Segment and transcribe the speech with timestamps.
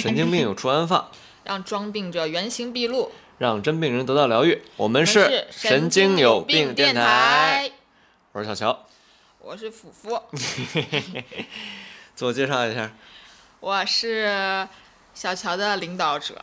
[0.00, 1.10] 神经病 有处安放，
[1.44, 3.12] 让装病者原形毕露。
[3.38, 4.60] 让真病人得到疗愈。
[4.76, 7.70] 我们是神经有病电台，，
[8.32, 8.86] 我是小乔。
[9.38, 10.20] 我是福福，
[12.14, 12.92] 自我介绍一下，
[13.60, 14.68] 我是
[15.14, 16.34] 小乔的领导者。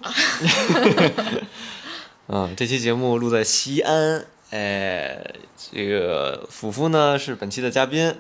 [2.28, 5.24] 嗯， 这期节目录在西安，哎，
[5.72, 8.16] 这个福福呢是本期的嘉宾，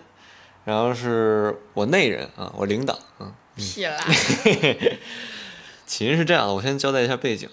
[0.66, 3.98] 然后是我内人啊，我领导，嗯，屁啦！
[5.86, 7.50] 起因是这样的，我先交代一下背景，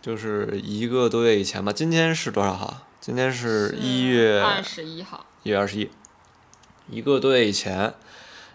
[0.00, 2.86] 就是一个多月以前吧，今天是多少号？
[3.00, 5.90] 今天是一月二十一号，一月二十一，
[6.88, 7.94] 一个多月以前，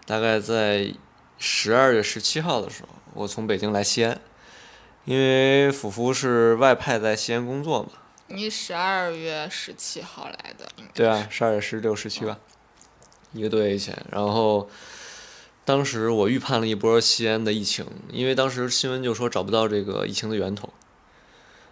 [0.04, 0.92] 大概在
[1.38, 4.20] 十二月十七号的时候，我从北京来西安，
[5.04, 7.90] 因为福福是外派在西安工作嘛，
[8.26, 12.36] 你十二月十七号来的，对啊，十二月十六、十七吧，
[13.32, 13.96] 一个多月以前。
[14.10, 14.68] 然后，
[15.70, 20.68] 当时我预判了一波西安的疫情，因为当时新闻就说找不到这个疫情的源头。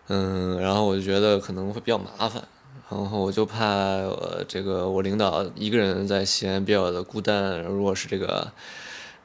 [0.06, 2.46] 嗯，然后我就觉得可能会比较麻烦，
[2.88, 8.52] 然后我就怕呃这个我领导一个人在西安比较的孤单，如果是这个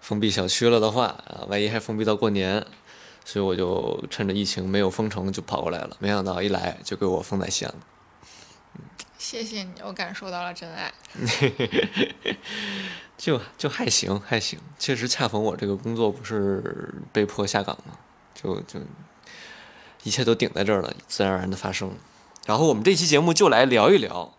[0.02, 2.66] 封闭小区了的话，啊，万一还封闭到过年，
[3.24, 7.80] 所以我就趁着疫情没有封城就跑过来了，没想到一来就给我封在西安了。
[9.20, 10.92] 谢谢你，我感受到了真爱。
[13.18, 17.98] 就就还行还行，确实恰逢我这个工作不是被迫下岗嘛，
[18.34, 18.80] 就就
[20.04, 21.96] 一切都顶在这儿了，自然而然的发生。
[22.46, 24.34] 然后我们这期节目就来聊一聊，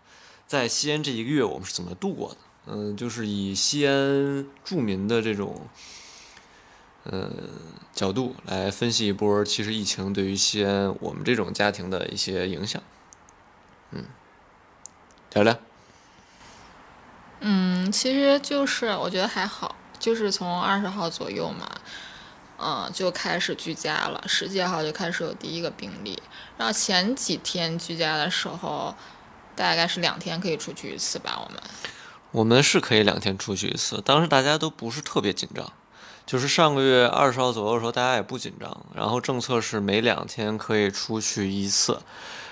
[0.45, 2.37] 在西安这一个月我们是怎么度过的。
[2.67, 5.67] 嗯，就是以西安著名的这种，
[7.03, 7.31] 呃
[7.93, 12.83] 角度来分析一波，其实疫情对于西安我们这种家庭的一些影响。
[13.91, 14.05] 嗯，
[15.33, 15.57] 聊聊。
[17.39, 21.69] 嗯，其实就是我觉得还好，就是从二十号左右嘛，
[22.57, 24.23] 嗯，就开始居家了。
[24.25, 26.21] 十几号就开始有第一个病例，
[26.57, 28.95] 然后前几天居家的时候，
[29.55, 31.61] 大概是两天可以出去一次吧，我们。
[32.31, 35.71] 我们是可以两天出去一次，当时大家都不是特别紧张，
[36.25, 38.85] 就是上个月二十号左右的时候，大家也不紧张。
[38.93, 42.01] 然后政策是每两天可以出去一次，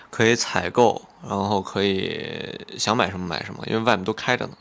[0.09, 4.55] 可以采购，然后可以想买什么买什么，因为外面都开着呢。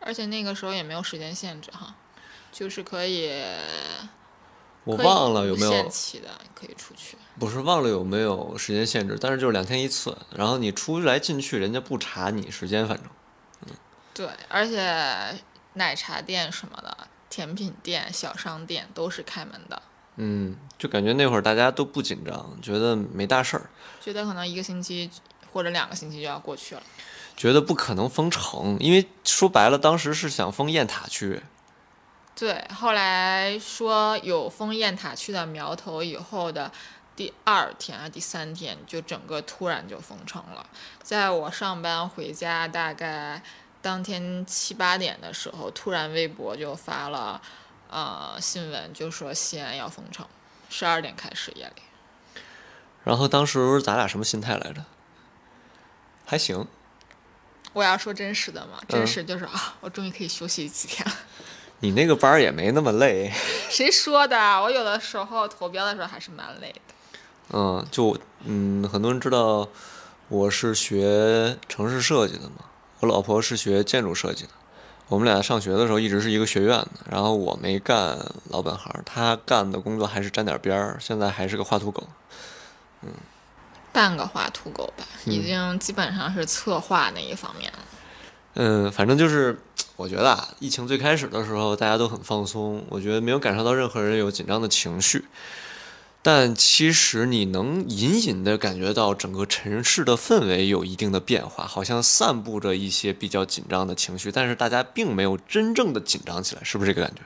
[0.00, 1.94] 而且那个时候也没有时间限制哈，
[2.50, 3.32] 就是可以。
[4.84, 7.18] 我忘了有没有限，期的可以出去。
[7.38, 10.16] 不是忘了有没有时间限制，但是就是两天一次。
[10.34, 13.06] 然后你出来进去，人家不查你时间，反正
[13.66, 13.74] 嗯
[14.14, 15.38] 对，而且
[15.74, 16.96] 奶茶店什么的、
[17.28, 19.82] 甜品店、小商店都是开门的。
[20.16, 23.68] 嗯，就感觉那会儿大家都不紧张，觉得没大事儿。
[24.00, 25.10] 觉得可能一个星期
[25.52, 26.82] 或者两个星期就要过去了。
[27.36, 31.42] 觉得不可能封城，因为说白了，当时是想封雁塔区。
[32.34, 36.70] 对，后来说有封雁塔区的苗头以后的
[37.14, 40.66] 第二天啊、第三天，就整个突然就封城了。
[41.02, 43.42] 在我上班回家大概
[43.82, 47.40] 当天七八点的时候，突然微博就发了
[47.90, 50.26] 呃新闻，就说西安要封城，
[50.70, 51.82] 十二点开始夜里。
[53.04, 54.84] 然后当时咱俩什么心态来着？
[56.24, 56.66] 还行，
[57.72, 61.14] 我要说真实的嘛，真嗯实就是、啊，我终于可以休息几天了。
[61.80, 63.32] 你那个班儿也没那么累，
[63.70, 64.36] 谁说的？
[64.60, 66.80] 我有的时候投标的时候还是蛮累的。
[67.52, 69.68] 嗯，就嗯，很多人知道
[70.28, 72.64] 我是学城市设计的嘛，
[73.00, 74.50] 我老婆是学建筑设计的，
[75.08, 78.18] 我们俩上学的时候一直是一个学院的，然后我没干
[78.50, 82.06] 老本行，她干的工作还是沾点边儿，现在还是个画图狗。
[83.92, 87.78] 半个画图狗吧，嗯已经基本上是策划那一方面了。
[88.54, 89.58] 嗯，反正就是，
[89.96, 95.26] 我觉得啊，疫情最开始的时候，大家都很放松，我觉得没有感受到任何人有紧张的情绪。
[96.22, 107.22] 但其实你能隐隐的感觉到整个城市的氛围有一定的变化，好像散布着一些比较紧张的情绪，但是大家并没有真正的紧张起来，是不是这个感觉？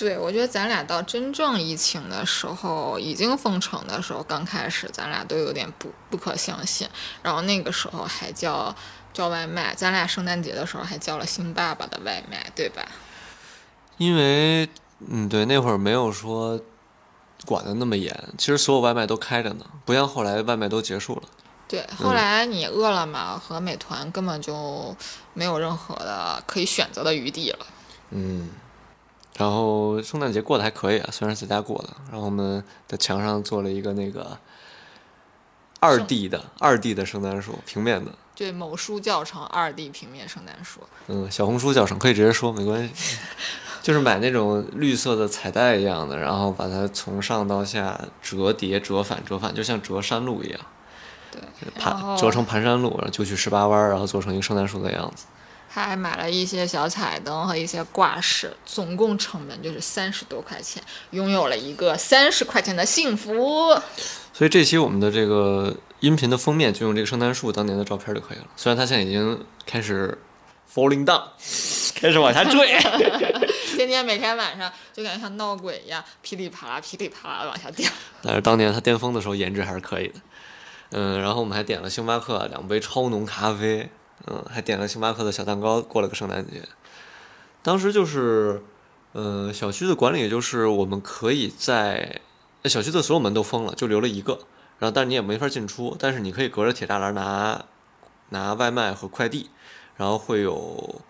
[0.00, 6.88] 对，我觉得咱俩到真正疫情的时候，已经封城的时候，刚开始咱俩都有点不不可相信。
[7.22, 8.74] 然后那个时候还叫
[9.12, 12.82] 叫外卖，咱俩圣诞节的时候还叫了新爸爸的外卖，对吧？
[13.98, 14.66] 因为，
[15.06, 16.58] 嗯，对，那会儿没有说
[17.44, 21.22] 管的那么严，其实所有外卖都开着呢，不像后来外卖都结束了。
[21.68, 24.96] 对，后来你饿了么和美团根本就
[25.34, 27.66] 没有任何的可以选择的余地了。
[28.10, 28.48] 嗯，
[29.40, 31.88] 然后圣诞节过得还可以啊，虽然是在家过的。
[32.10, 34.36] 然后我们在墙上做了一个那个
[35.80, 38.12] 二 D 的二 D 的圣诞树，平面的。
[38.34, 40.80] 对，某书教程二 D 平面圣诞树。
[41.08, 43.16] 嗯，小红书教程可以直接说，没关系。
[43.82, 50.60] 就是买那种绿色的彩带一样的，然后把它从上到下折叠、折返、折返，就像折山路一样。
[51.32, 51.40] 对，
[51.80, 55.24] 盘折成盘山路，然后就去十八弯，然后做成一个圣诞树的样子。
[55.72, 63.70] 还买了一些小彩灯和一些挂饰，总共成本就是三十多块钱，拥有了一个三十块钱的幸福。
[64.32, 68.46] 所以这期我们的这个音频的封面就用这个圣诞树当年的照片就可以了。
[68.56, 70.18] 虽然它现在已经开始
[70.74, 71.22] falling down，
[71.94, 72.76] 开始往下坠，
[73.76, 77.88] 天天每天晚上就感觉像闹鬼一样，噼里啪啦、噼里啪啦的往下掉。
[78.22, 80.14] 但是当年它巅峰的时候颜值还是可以的。
[80.90, 83.88] 嗯，然后我们还点了星巴克两杯超浓咖啡。
[84.30, 86.62] 嗯，还点了星巴克的小蛋糕，过了个圣诞节。
[87.62, 88.62] 当时就是，
[89.12, 92.20] 嗯，小区的管理就是我们可以在
[92.64, 94.38] 小区的所有门都封了，就留了一个，
[94.78, 97.64] 然后但是你也没法进出，但是你可以隔着铁栅栏拿
[98.28, 99.50] 拿外卖和快递，
[99.96, 101.02] 然后会有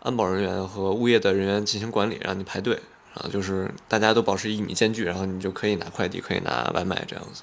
[0.00, 2.74] 安保人员和物业的人员进行管理，让你排队，
[3.14, 7.42] 然后就是大家都保持一米间距，然后你就可以拿快递，可以拿外卖这样子。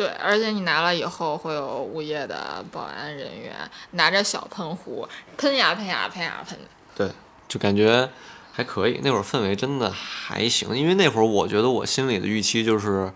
[0.00, 3.54] 对，而且你拿了以后，会有物业的保安人员
[3.90, 5.06] 拿着小喷壶
[5.36, 6.58] 喷呀喷呀喷呀喷。
[6.96, 7.10] 对，
[7.46, 8.08] 就感觉
[8.50, 8.98] 还可以。
[9.04, 13.12] 那会儿氛围真的还行，因为那会儿我觉得我心里的预期就是，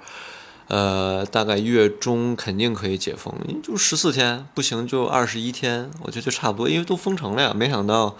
[0.69, 7.55] 呃，大概月中肯定可以解封，就十四天，不行就二十一天，我觉得就差不多，因为都封城了呀。
[7.57, 8.15] 没想到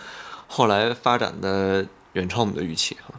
[0.49, 1.85] 后来发展的
[2.15, 3.13] 远超我们的预期哈。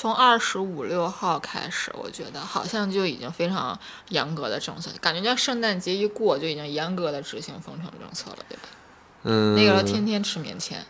[0.00, 3.76] 从二十五六号开始，我觉得好像就已经非常
[4.10, 8.62] 严格的政策，感觉叫圣诞节一过就已经严格的执行封城政策了，对吧？
[9.24, 9.56] 嗯。
[9.56, 10.86] 那个时候天天吃棉签。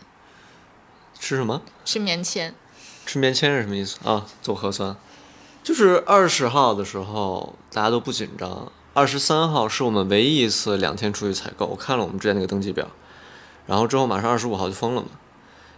[1.19, 1.63] 吃什么？
[1.83, 2.53] 吃棉签。
[3.07, 4.27] 吃棉签是什么意思啊？
[4.43, 4.95] 做核酸。
[5.63, 12.85] 就是二十号的时候大家都不紧张，二十三号是我们唯一一次两天出去采购，我看了我们之前那个登记表，
[13.65, 15.07] 然后之后马上二十五号就封了嘛。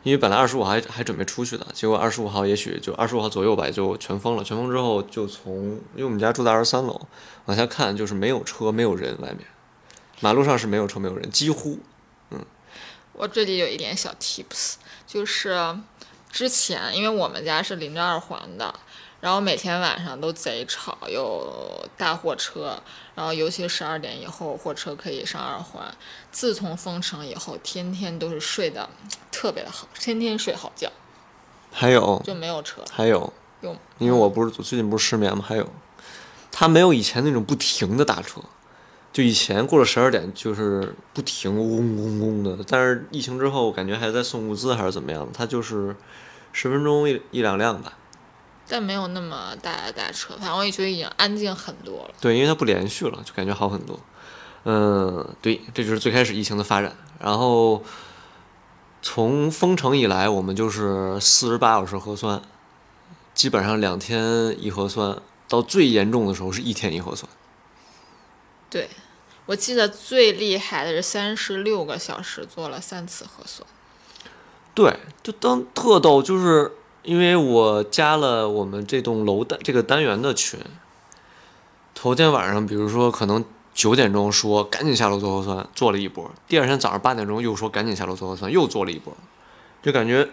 [0.03, 4.43] 因为本来二十五号还还准备出去的，结果二十五号也许就二十五号左右吧，就全封了。
[4.43, 7.07] 全封之后，就从因为我们家住在二十三楼，
[7.45, 9.39] 往下看就是没有车，没有人，外面
[10.19, 11.79] 马路上是没有车，没有人，几乎，
[12.31, 12.43] 嗯。
[13.13, 14.75] 我这里有一点小 tips，
[15.05, 15.77] 就是
[16.31, 18.73] 之前因为我们家是临着二环的。
[19.21, 22.81] 然后每天晚上都贼吵，有大货车，
[23.13, 25.83] 然后尤其十二点以后，货车可以上二环。
[26.31, 28.89] 自从封城以后，天天都是睡得
[29.31, 30.91] 特别的好，天天睡好觉。
[31.71, 32.81] 还有就没有车。
[32.91, 33.31] 还有，
[33.61, 35.45] 有，因为我不是最近不是失眠吗？
[35.47, 35.69] 还有，
[36.51, 38.41] 他没有以前那种不停的打车，
[39.13, 45.95] 就以前过了十二点就是不停嗡嗡嗡的，但是疫情之后感觉还在送物资还是怎么样，他就是
[46.51, 47.93] 十分钟一一两辆吧。
[48.71, 52.15] 但没有那么大的大车，反正我也觉得已经安静很多了。
[52.21, 53.99] 对，因为它不连续了，就感觉好很多。
[54.63, 56.95] 嗯，对，这就是最开始疫情的发展。
[57.19, 57.83] 然后
[59.01, 62.41] 从封城以来，我们就是四十八小时核酸，
[63.33, 67.29] 基本上两天一核酸，到最严重的时候是一天一核酸。
[68.69, 68.89] 对，
[69.47, 73.67] 我记得最厉害的是三十六个小时做了三次核酸。
[74.73, 76.71] 对，就当特逗，就是。
[77.03, 80.59] 因为我加了我们这栋楼的这个单元的群，
[81.95, 83.43] 头天晚上，比如说可能
[83.73, 89.15] 九点钟说赶紧下楼做核酸，做了一波；第二天早上八点钟又说赶紧下楼做核酸，又做了一波，
[89.81, 90.29] 就感觉，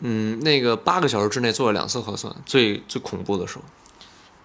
[0.00, 3.62] 嗯，那个八个小时之内做了两次核酸，最最恐怖的时候。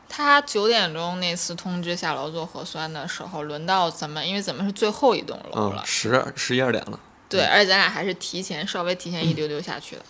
[0.09, 7.00] 他九点钟那次通知下楼做核酸的时候，轮到咱们，因为咱们是最后一栋楼了，十十一二点了。
[7.29, 10.01] 对，而且咱俩还是提前稍微提前一丢丢下去的。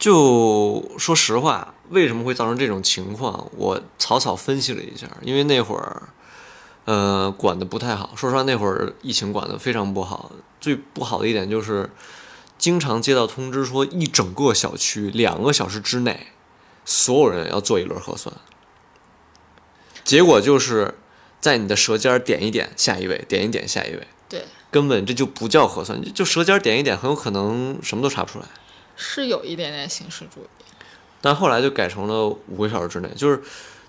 [0.00, 3.50] 就说实话，为什么会造成这种情况？
[3.54, 6.08] 我草草分析了一下，因为那会儿，
[6.86, 8.14] 呃，管的不太好。
[8.16, 10.32] 说实话，那会儿疫情管的非常不好。
[10.58, 11.90] 最不好的一点就是，
[12.56, 16.28] 经常接到通知说，一整个小区两个小时之内，
[16.86, 18.34] 所有人要做一轮核酸。
[20.02, 20.94] 结果就是
[21.40, 24.08] 在你的舌尖点一点，下一位点一点，下一位。
[24.30, 28.46] 对，根本这就不叫核酸，就舌尖点一点，很有可能什么都查不出来。
[29.00, 30.46] 是有一点点形式主义，
[31.22, 33.08] 但后来就改成了五个小时之内。
[33.16, 33.42] 就是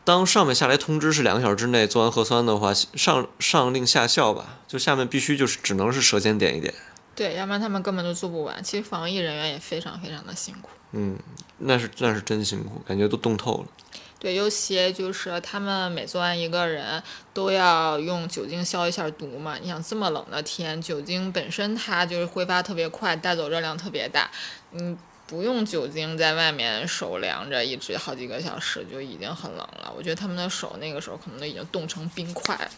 [0.04, 6.74] 当上面下来通知是两个小时之内做完核酸的话，上上令下效吧，就下面必须就是只能是舌尖点一点。
[7.14, 8.64] 对，要不然他们根本就做不完。
[8.64, 10.70] 其实防疫人员也非常非常的辛苦。
[10.94, 11.18] 嗯，
[11.60, 13.66] 那是那是真辛苦，感觉都冻透了。
[14.18, 17.02] 对，尤其就是他们每做完一个人
[17.34, 19.58] 都要用酒精消一下毒嘛。
[19.60, 24.30] 你想这么冷的天，酒精本身它就是挥发特别快，带走热量特别大。
[24.74, 24.98] 嗯，
[25.28, 29.94] 不用酒精在外面手凉着，一直好几个小时就已经很冷了。
[29.96, 32.70] 我觉得他们的手那个时候可能都已经冻成冰块了。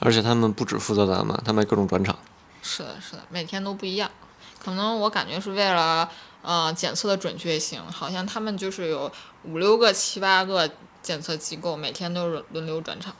[0.00, 2.16] 而且他们不只负责咱们，他们还各种转场。
[2.62, 4.10] 是的，是的，每天都不一样。
[4.58, 6.08] 可能我感觉是为了
[6.42, 9.10] 呃检测的准确性，好像他们就是有
[9.44, 10.70] 五六个、七八个
[11.02, 13.14] 检测机构，每天都是轮流转场。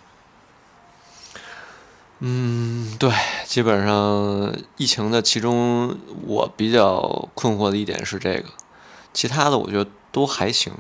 [2.21, 3.11] 嗯，对，
[3.45, 5.97] 基本上疫情的其中
[6.27, 8.45] 我比较困惑的一点是这个，
[9.13, 10.73] 其他的我觉得都还行。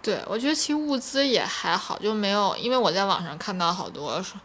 [0.00, 4.40] 对，我觉得其实物资也还好，就没有，因为我在网上看到好多说，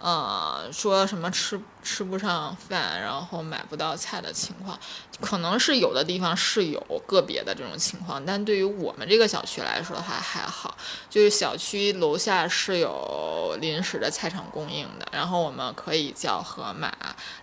[0.00, 4.78] 呃，说什么吃吃不上饭，然后买不到菜的情况，
[5.20, 10.76] 可能是有的地方是有个别的这种情况，但对于我们这个小区来说的话还好，
[11.10, 16.94] 就是小区楼下是有临时的菜场供应的，然后我们可以叫盒马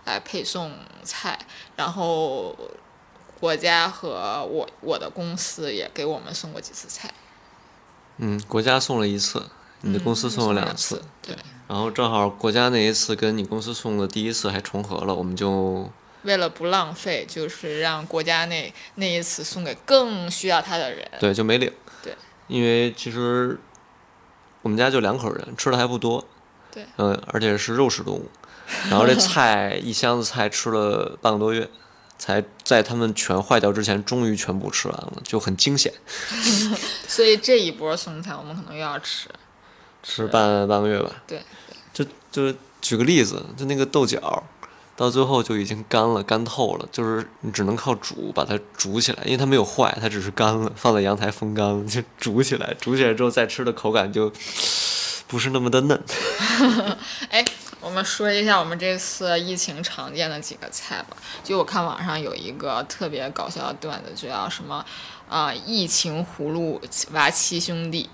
[0.04, 0.72] 来配送
[1.04, 1.38] 菜，
[1.76, 2.56] 然后
[3.38, 7.12] 国家和我我的公司也给我们送过几次菜。
[8.16, 9.50] 嗯，国家送了一次，
[9.86, 11.36] 你的公司送了两次，对。
[11.68, 15.90] 然后正好国家那一次跟你公司送的第一次还重合了，我们就
[16.22, 21.08] 为了不浪费，就是让国家那那一次送给更需要它的人。
[21.18, 21.72] 对，就没领。
[22.02, 22.14] 对。
[22.48, 23.58] 因为其实
[24.62, 26.24] 我们家就两口人，吃的还不多。
[26.70, 26.84] 对。
[26.96, 28.28] 嗯，而且是肉食动物，
[28.90, 31.68] 然后这菜一箱子菜吃了半个多月。
[32.18, 35.92] 才在他们全坏掉之前，终于全部吃完了，就很惊险。
[37.06, 39.28] 所以这一波送菜，我们可能又要吃，
[40.06, 41.10] 吃半半个月吧。
[41.26, 41.42] 对，
[41.92, 44.42] 就就举个例子，就那个豆角，
[44.94, 54.32] 到最后就已经干了，干透了，就是你只能靠煮把它煮起来，因为它没有坏，它只是干了，放在阳台风干了，就煮起来，煮起来之后再吃的口感就
[55.26, 56.02] 不是那么的嫩。
[57.30, 57.44] 哎。
[57.78, 61.16] 我们说一下我们这次疫情常见的几个菜吧。
[61.44, 64.84] 就我看网上有一个特别搞笑的段子，就叫什么
[65.28, 65.54] 啊？
[65.54, 66.80] 疫情葫芦
[67.12, 68.10] 娃七兄弟。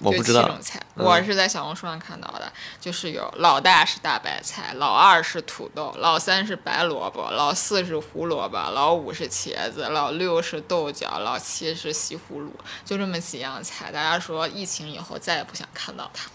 [0.00, 0.42] 我不知道。
[0.42, 12.52] 七种菜，我是在小红书上看到的，就是有老大是大白菜，老二是土豆，老三是白萝卜，老四是胡萝卜，老五是茄子，老六是豆角，老七是西葫芦，
[12.84, 13.90] 就这么几样菜。
[13.90, 16.30] 大家说疫情以后再也不想看到它。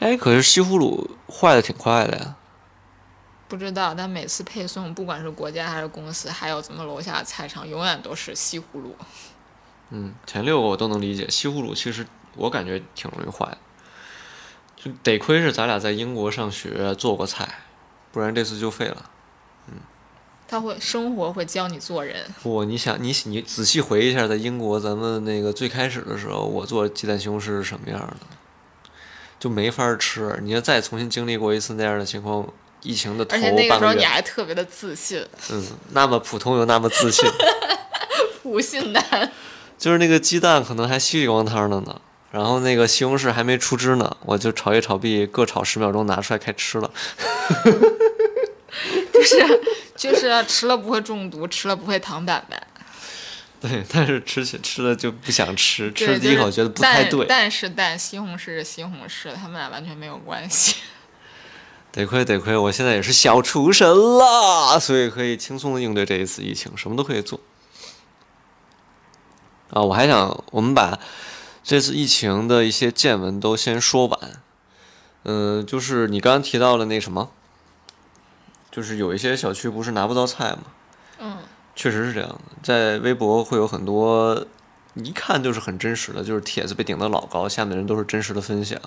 [0.00, 2.36] 哎，可是西葫芦坏的挺快的呀。
[3.48, 8.96] 不知道，但每次配送，不管是国家还是公司，还有咱们楼下菜场，永远都是西葫芦。
[9.90, 13.58] 嗯，前六个我都能理解，西葫芦其实我感觉挺容易坏的，
[14.76, 17.48] 就得亏是咱俩在英国上学做过菜，
[18.10, 19.10] 不然这次就废了。
[19.68, 19.74] 嗯。
[20.48, 22.26] 他会生活会教你做人。
[22.42, 28.16] 不，你想你你仔细回忆一下，在英国咱们那个最开始的时候，我做鸡蛋西红柿是什么样的？
[29.40, 30.38] 就没法吃。
[30.42, 32.46] 你要再重新经历过一次那样的情况，
[32.82, 35.26] 疫情的头半个月，而且那个时候你还特别的自信。
[35.50, 37.28] 嗯，那么普通又那么自信。
[38.42, 39.32] 普信男。
[39.78, 42.00] 就是那个鸡蛋可能还稀里光汤的呢，
[42.32, 46.90] 然后那个西红柿还没出汁呢，我就炒一炒币，各炒十秒钟，拿出来开吃了。
[49.12, 49.60] 就是
[49.94, 52.60] 就是吃了不会中毒，吃了不会糖胆呗。
[53.60, 57.26] 对，但是吃起吃了就不想吃，吃了第一口觉得不太对。
[57.28, 60.76] 但是但西红柿是西红柿，他们俩完全没有关系。
[61.92, 67.38] 得亏得亏，我现在也是小厨神了，所以可以轻松的应对这一次疫情，什么都可以做。
[69.70, 70.98] 啊，我还想我们把
[71.62, 74.42] 这次疫情的一些见闻都先说完。
[75.24, 77.30] 嗯，就是你刚刚提到的那什么，
[78.70, 80.62] 就是有一些小区不是拿不到菜吗？
[81.18, 81.38] 嗯。
[81.74, 84.46] 确实是这样的，在微博会有很多，
[84.92, 88.78] 一看就是很真实的，就是帖子被顶的老高，下面的人都是真实的分享。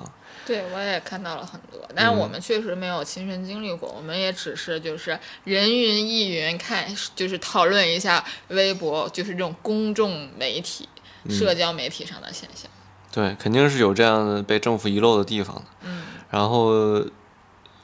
[0.46, 10.88] 对，我也看到了很多，但是我们确实没有亲身经历过，我们也只是就是人云亦云，看就是讨论一下微博，就是这种公众媒体、
[11.29, 12.70] 社交媒体上的现象。
[13.12, 15.63] 对，肯定是有这样的被政府遗漏的地方的。
[15.84, 16.03] 嗯。
[16.29, 17.03] 然后。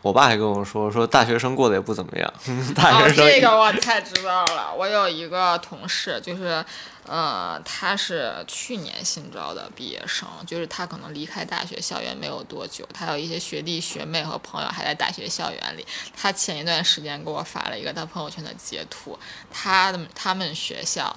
[0.03, 2.33] 我爸还跟我说，说大学生过得也不怎么样。
[2.73, 4.73] 大学生，这个我太知道了。
[4.73, 6.65] 我有一个同事，就是，
[7.05, 15.85] 呃，他是去年新招的毕业生，就是他可能离开大学校园没有多久，他有一些学弟学妹和朋友还在大学校园里。
[16.19, 19.19] 他前一段时间给我发了一个他朋友圈的截图，
[19.51, 21.15] 他的他们学校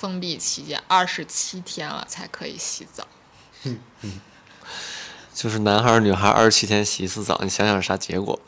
[0.00, 3.06] 封闭期间二十七天了才可以洗澡。
[5.34, 8.40] 就是男孩儿女孩儿二十七天洗一次澡，你想想啥结果？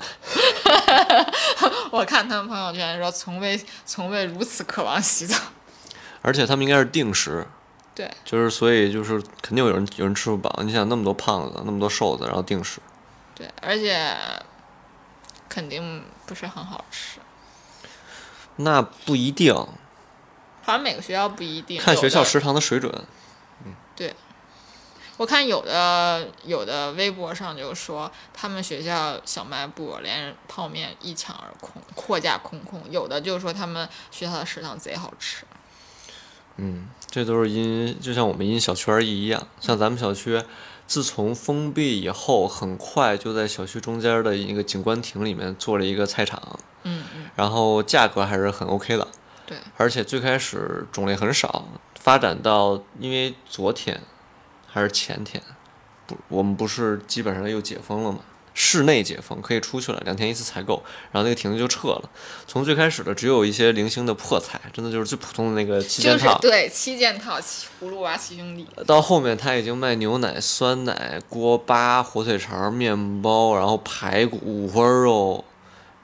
[1.93, 5.37] 我看他们朋友圈说，从未从未如此渴望洗澡。
[6.23, 7.47] 而且他们应该是定时。
[7.95, 8.11] 对。
[8.25, 12.81] 就是所以就是肯定有人有人吃不饱，你想那么多胖子，那么多瘦子，然后定时。
[13.35, 14.17] 对，而且
[15.51, 17.21] 肯定不是很好吃。
[18.57, 19.55] 那不一定。
[20.63, 21.81] 好像每个学校不一定。
[21.81, 22.93] 看学校食堂的水准。
[23.67, 23.75] 嗯。
[23.95, 24.15] 对。
[25.19, 32.83] 我看有的有的微博上就说，他们学校小卖部连泡面一抢而空，货架空空。
[32.91, 35.45] 有的就说他们学校的食堂贼好吃。
[36.57, 39.47] 嗯，这都是因，就像我们因小区而异一样。
[39.61, 40.43] 像咱们小区，
[40.87, 49.07] 自从封闭以后，很快就在小区中间的一个景观亭里面做了一个菜场，嗯嗯，然后价格还是很 OK 的。
[49.53, 51.67] 对，而且最开始种类很少，
[52.01, 54.01] 发展到因为昨天
[54.67, 55.43] 还是前天，
[56.07, 58.21] 不，我们不是基本上又解封了嘛？
[58.55, 62.11] 室内解封可以出去了，两天一次采购，然后那个亭子就撤了。
[62.47, 68.69] 从最开始的只有一些零星的破菜，真的就是最普通的那个七件套，就是对七件套，葫芦娃七兄弟。
[68.87, 75.43] 到后面他已经卖牛奶、酸奶、锅巴、火腿肠、面包，然后排骨、五花肉，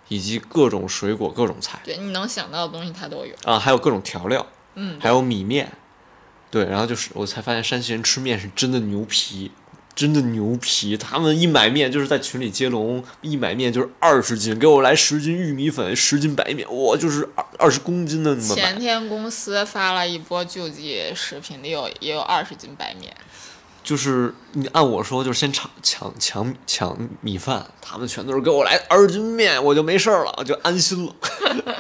[0.08, 3.34] 以及各种水果、各种菜对，你能想到的东西它都有。
[3.44, 5.70] 啊，还有各种调料，嗯，还有米面。
[6.50, 9.52] 对，然后就是我才发现山西人吃面是真的牛皮，
[9.94, 10.96] 真的牛皮。
[10.96, 18.54] 他们一买面就是在群里接龙，一买面就是二十斤，给我来十斤玉米粉，十斤白面，我，就是二二十公斤的那么。
[18.54, 23.14] 前天公司发了一波救济食品，里有也有二十斤白面。
[23.88, 31.14] 就是你按我说，就是先抢抢抢抢米饭，他们全都是给我来二斤面，我就没事儿了，就安心了，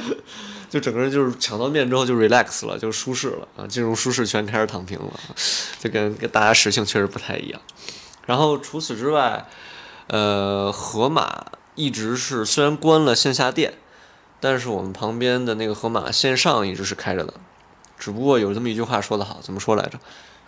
[0.70, 5.20] 就整个人就是抢到面之后就 relax 了，就舒适了啊，进入舒适圈，开始躺平了，
[5.78, 7.60] 就跟跟大家食性确实不太一样。
[8.24, 9.46] 然后除此之外，
[10.06, 13.74] 呃，盒马一直是虽然关了线下店，
[14.40, 17.34] 但是我们旁边的那个盒马线上一直是开着的，
[17.98, 20.00] 只不过有这么一句话说得好，怎么说来着？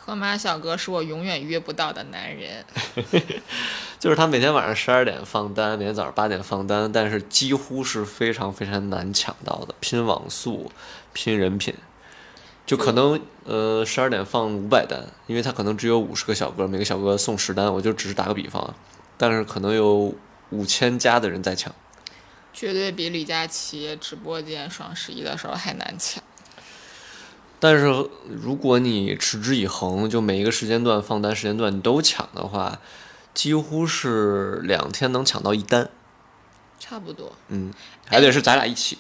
[0.03, 2.65] 河马小哥是我永远约不到的男人。
[4.01, 10.73] 就是他每天晚上十二点放单，每天早上八点放单，但是几乎是非常非常难抢到的，拼网速，
[11.13, 11.75] 拼人品，
[12.65, 18.75] 就可能呃十二点放五百单，因为他可能只有五十个小哥，每个小哥送十单，我就只是打个比方啊，
[19.19, 20.15] 但是可能有
[20.49, 21.71] 五千加的人在抢，
[22.55, 26.23] 绝对比李佳琦直播间双十一的时候还难抢。
[27.61, 32.81] 但是如果你持之以恒，就每一个时间段放单时间段你都抢的话，
[33.35, 35.89] 几乎是两天能抢到一单，
[36.79, 37.33] 差不多。
[37.49, 37.73] 嗯，
[38.07, 38.99] 还得是咱俩一起。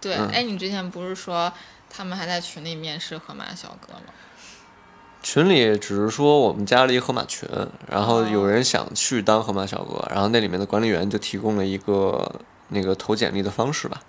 [0.00, 1.52] 对，嗯哎，你之前不是说
[1.90, 4.14] 他们还在群里面试河马小哥吗？
[5.22, 7.48] 群里只是说我们加了一个河马群，
[7.90, 14.00] 然后有人想去当河马小哥，然后那里面的管理员就提供了一个那个投简历的方式吧。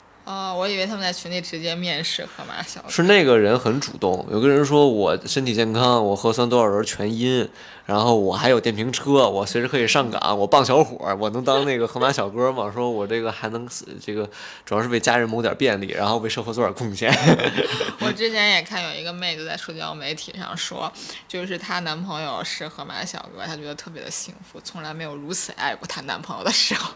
[0.68, 2.90] 哦，我以为他们在群里直接面试河马小哥。
[2.90, 7.48] 是那个人很主动，有个人说我身体健康，我核酸多少人全阴，
[7.86, 12.70] 然后我还有电瓶车，我随时可以上岗，我棒小伙，我能当那个河马小哥吗？
[12.74, 13.68] 说我这个还能
[14.02, 14.30] 这个
[14.66, 17.10] 主要是为家人谋点便利，然后为社会做点贡献。
[18.02, 20.92] 我之前也看有一个妹子在社交媒体上说，
[21.28, 26.92] 就是她男朋友是河马小哥，她觉得特别的幸福，从来没有如此爱过她男朋友的时候。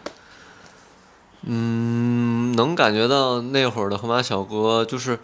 [1.44, 2.31] 嗯，
[2.64, 5.18] 能感觉到那会儿的河马小哥，就是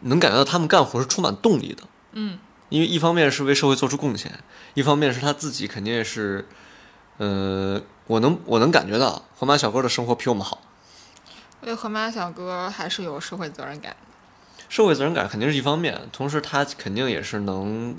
[0.00, 1.84] 能感觉到他们干活是充满动力的。
[2.12, 4.40] 嗯，因为一方面是为社会做出贡献，
[4.74, 6.46] 一方面是他自己肯定也是，
[7.18, 10.60] 呃，我能我能感觉到河马小哥的生活比我们好，
[11.62, 13.98] 因为河马小哥还是有社会责任感的。
[14.68, 17.96] 社会责任感肯定是一方面，同时他肯定也是能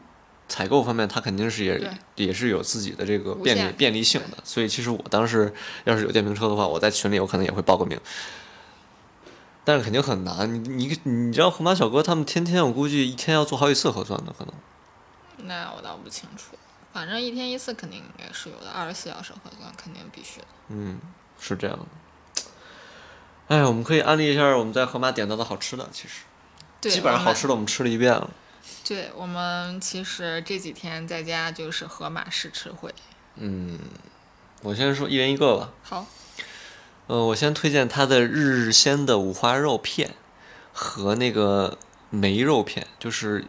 [0.47, 4.37] 采购方面，他肯定是也也是有自己的这个便利便利性的。
[4.43, 5.53] 所以其实我当时
[5.85, 7.99] 要是有电瓶车的话，我在群里我可能也会报个名。
[9.63, 14.53] 但是肯定很难，你你你知道河马小哥他们天天我估计一天要做好几次核酸的可能。
[15.45, 16.57] 那我倒不清楚，
[16.93, 20.47] 反正一天一次肯定应该是有的，二十四小时核酸肯定必须的。
[20.69, 20.97] 嗯，
[21.37, 21.85] 是这样的。
[23.49, 26.21] 哎，我们可以安利一下我们在河马点到的好吃的，其实，
[26.81, 28.29] 基本上好吃的我们吃了一遍了。
[28.87, 32.93] 对我们其实这几天在家就是河马试吃会。
[33.35, 33.77] 嗯，
[34.61, 35.69] 我先说一人一个吧。
[35.83, 36.05] 好，
[37.07, 40.15] 呃，我先推荐它的日鲜的五花肉片
[40.71, 41.77] 和那个
[42.09, 43.45] 梅肉片，就是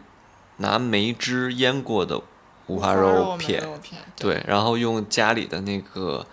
[0.57, 2.21] 拿梅汁腌过的
[2.67, 3.61] 五花肉肉片。
[3.61, 6.27] 梅肉片，对，然后用家里的那个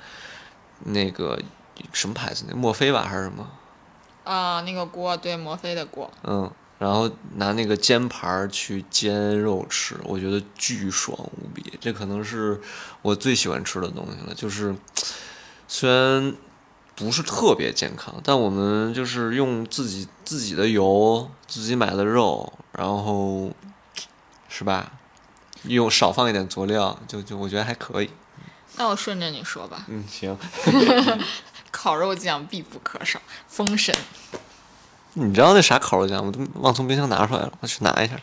[0.81, 1.41] 那个
[1.93, 2.45] 什么牌子？
[2.49, 3.49] 那墨菲吧还是什么？
[4.25, 11.73] 啊、那个锅对摩飞的锅，嗯，然后拿那个煎盘儿去煎肉吃，我觉得巨爽无比。
[11.81, 12.61] 这可能是
[13.03, 14.35] 我最喜欢吃的东西了。
[14.35, 14.75] 就是
[15.67, 16.35] 虽然
[16.95, 23.51] 不是特别健康，但我们就是用自己自己的油、自己买的肉，然后
[24.49, 24.93] 是吧？
[25.65, 28.11] 用少放一点佐料，就就我觉得还可以。
[28.77, 30.37] 那我顺着你说吧，嗯，行。
[31.73, 33.95] 烤肉酱必不可少，封神。
[35.19, 38.21] 你知道那啥烤肉酱我都忘从冰箱拿出来了我去拿一下。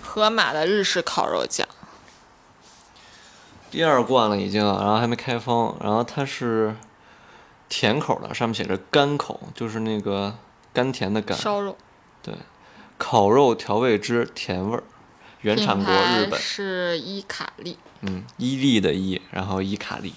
[0.00, 1.66] 河马的日式烤肉酱。
[3.68, 6.76] 第二罐了已经然后还没开封然后它是
[7.68, 10.36] 甜口的上面写着甘口就是那个
[10.72, 11.36] 甘甜的甘
[12.22, 12.34] 对
[12.98, 14.78] 烤肉调味汁甜味
[15.42, 17.78] 原产国日本，是伊卡利。
[18.00, 20.14] 嗯，伊利的伊，然后伊卡利。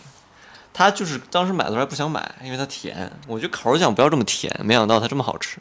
[0.73, 3.09] 他就是当时买的时候还不想买，因为它甜。
[3.27, 5.57] 我觉得烤肉酱不要这么甜，没想到它这么好吃。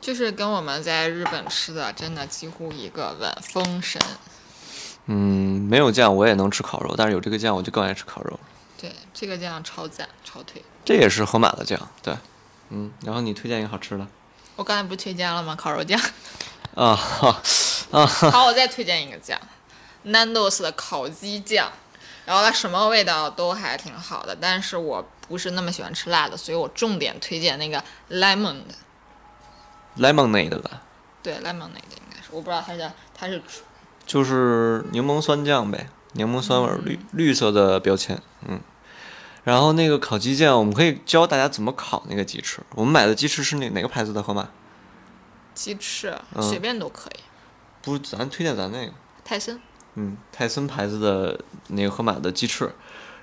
[0.00, 4.00] 就是跟我们在日本吃的真的几乎一个吻，封神。
[5.06, 8.38] 嗯，没有酱我也能吃烤肉，但是有这个酱我就更爱吃烤肉。
[8.80, 10.62] 对，这个酱超赞，超推。
[10.84, 12.16] 这也是河马的酱，对，
[12.70, 12.92] 嗯。
[13.04, 14.06] 然后你推荐一个好吃的
[14.54, 15.56] 我刚才不是推荐了吗？
[15.56, 16.00] 烤肉酱。
[16.74, 16.94] 啊？
[16.94, 17.42] 哈
[17.90, 19.40] 啊哈，好，我再推荐一个酱
[20.06, 21.70] ，Nando's 的烤鸡酱。
[22.24, 28.74] 然后它什么味道都还挺好的，但是我不是那么喜欢吃辣的，所以我重点推荐那个 lemon 的。
[29.98, 30.80] lemonade 的，
[31.22, 33.40] 对，lemonade 应该是，我不知道它叫它是
[34.04, 38.60] 就是柠檬酸酱呗，柠檬酸味儿，绿绿色的标签，嗯。
[39.44, 42.60] 然后那个烤鸡酱，我们可以教大家怎么烤那个鸡翅。
[42.74, 44.20] 我们买的鸡翅是哪哪个牌子的？
[44.20, 44.48] 河马？
[45.54, 47.20] 鸡翅，嗯随便都可以。
[47.86, 48.92] 不是，咱推荐咱那个，
[49.24, 49.60] 泰森，
[49.94, 52.74] 嗯，泰森牌子的那个河马的鸡翅。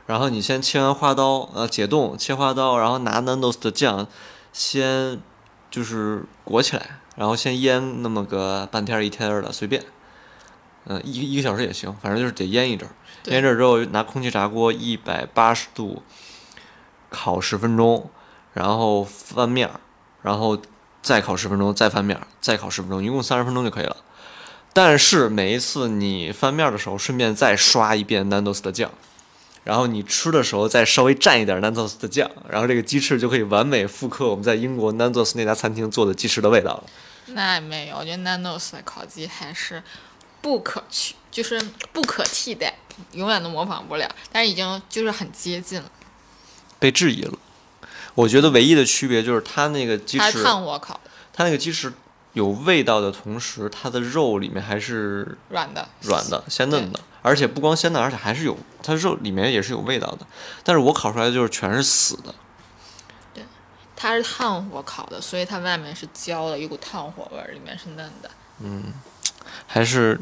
[0.05, 4.07] 然后你先切完花刀，呃，解冻切花刀，然后拿 Nando's 的酱
[4.53, 5.21] 先
[5.69, 9.83] 就是裹起来，然后先腌那么个半天一天的，随便，
[10.85, 12.95] 嗯、一一个小时也行，反正就是得腌一阵儿。
[13.25, 16.01] 腌一阵儿之后，拿空气炸锅一百八十度
[17.09, 18.09] 烤十分钟，
[18.53, 19.81] 然后翻面儿，
[20.21, 20.57] 然后
[21.01, 23.97] 再烤十分钟，再翻面儿，再烤十分钟，一共三十分钟就可以了。
[24.73, 28.91] 但是每一次你翻面的时候，顺便再刷一遍 Nando's 的酱，
[29.63, 36.83] 然后你吃的时候再稍微蘸一点 Nando's 的酱，然后这个鸡翅就可以完美复刻我们在英国 Nando's 那家餐厅做的鸡翅的味道了。
[37.27, 39.81] 那没有，我觉得 Nando's 的烤鸡还是
[40.41, 42.73] 不可取，就是不可替代，
[43.11, 45.89] 永远都模仿不了，但是已经就是很接近了。
[46.79, 47.37] 被质疑了。
[48.15, 51.93] 我觉得唯一的区别就是它那个鸡翅，炭火烤的，它那个鸡翅
[52.33, 60.25] 有味道的同时，它的肉里面还是软的，软的、鲜嫩的，而且不光鲜嫩，而且还是有它肉里面也是有味道的。
[60.63, 62.33] 但是我烤出来的就是全是死的。
[63.33, 63.43] 对
[63.95, 68.29] 它是炭火烤的，所以它外面是焦的，有股炭火味儿，里面是嫩的。
[68.59, 68.93] 嗯
[69.67, 70.19] 还是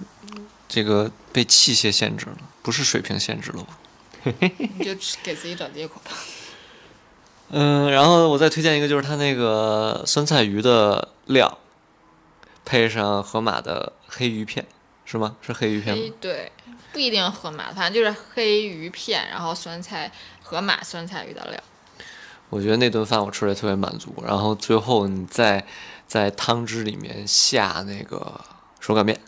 [0.67, 4.31] 这个被器械限制了，不是水平限制了我。
[4.77, 4.93] 你就
[5.23, 6.11] 给自己找借口吧。
[7.53, 11.57] 嗯，然后我再推荐一个，就是它那个酸菜鱼的料，
[12.63, 14.65] 配上河马的黑鱼片，
[15.05, 15.35] 是吗？
[15.41, 16.03] 是黑鱼片吗？
[16.19, 16.51] 对，
[16.93, 21.59] 不一定河马，反正就是黑鱼片，然后酸菜河马酸菜鱼的料。
[22.49, 24.13] 我觉得那顿饭我吃的特别满足。
[24.25, 25.65] 然后最后你再
[26.05, 28.39] 在汤汁里面下那个
[28.79, 29.19] 手擀面，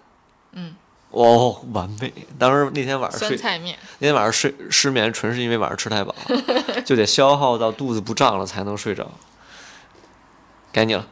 [0.52, 0.76] 嗯，
[1.12, 2.12] 哦，完美！
[2.38, 6.14] 当时那天晚上睡，酸菜面，那天晚上睡失眠，纯是因为晚上吃太饱，
[6.86, 9.10] 就得消耗到肚子不胀了才能睡着。
[10.74, 11.08] 该你了，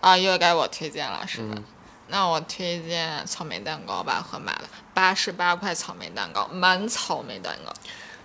[0.00, 1.54] 啊，又该我推荐了，是吧？
[1.56, 1.64] 嗯
[2.12, 7.72] 那我推荐草莓蛋糕吧，盒马的八十八块草莓蛋糕，满草莓蛋糕。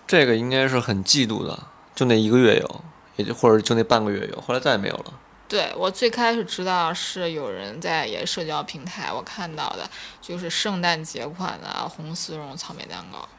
[0.08, 2.82] 这个应该是很嫉妒的，就那一个月有，
[3.16, 5.14] 也就或者就那半个月有，后来再也没有了。
[5.48, 9.88] 对我最开始知道是有人在也社交平台我看到的，
[10.20, 13.30] 就是圣诞节款的红丝绒草莓蛋糕。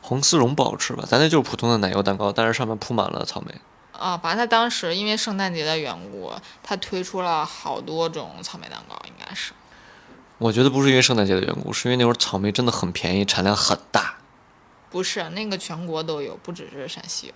[0.00, 1.02] 红丝绒不好吃吧？
[1.08, 3.52] 咱那就是普通的奶油蛋糕，但是上面铺满了草莓。
[3.92, 9.52] 啊，反正他当时因为圣诞节的缘故，他推出了好多种草莓蛋糕，应该是。
[10.38, 14.16] 我觉得不是因为圣诞节的缘故，是因为那会儿草莓真的很便宜，产量很大。
[14.90, 17.32] 不是那个全国都有，不只是陕西有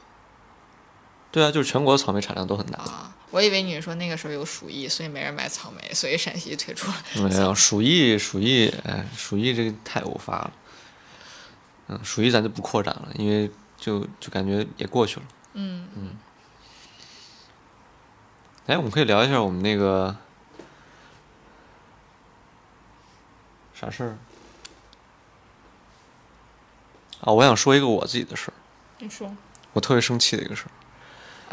[1.31, 2.79] 对啊，就是全国的草莓产量都很大。
[2.79, 3.15] 啊。
[3.31, 6.97] 我以为你说那个时候有鼠疫，所以没人买草莓，所以陕西推出了。
[7.29, 10.53] 没有鼠疫，鼠疫，哎，鼠疫这个太偶发了。
[11.89, 15.27] 嗯，鼠疫咱就不扩展了，因为就就感觉也过去了。
[15.55, 15.89] 嗯，
[18.67, 20.15] 哎，我们可以聊一下我们那个
[23.73, 24.17] 啥事儿
[27.21, 27.33] 啊？
[27.33, 28.55] 我想说一个我自己的事儿，
[28.99, 29.33] 你说
[29.73, 30.71] 我特别生气的一个事儿。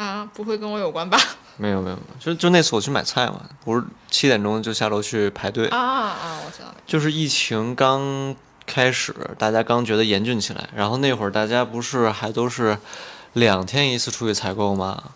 [0.03, 1.15] 啊，不会跟我有关吧？
[1.57, 6.75] 没 有没有，没有就就那次我去买菜嘛，不是七点钟就下楼去排队，啊啊，我知道了。
[6.87, 12.79] 就是疫情刚开始，大家刚觉得严峻起来，然后那会儿大家不是还都是
[13.33, 15.11] 两天一次出去采购吗？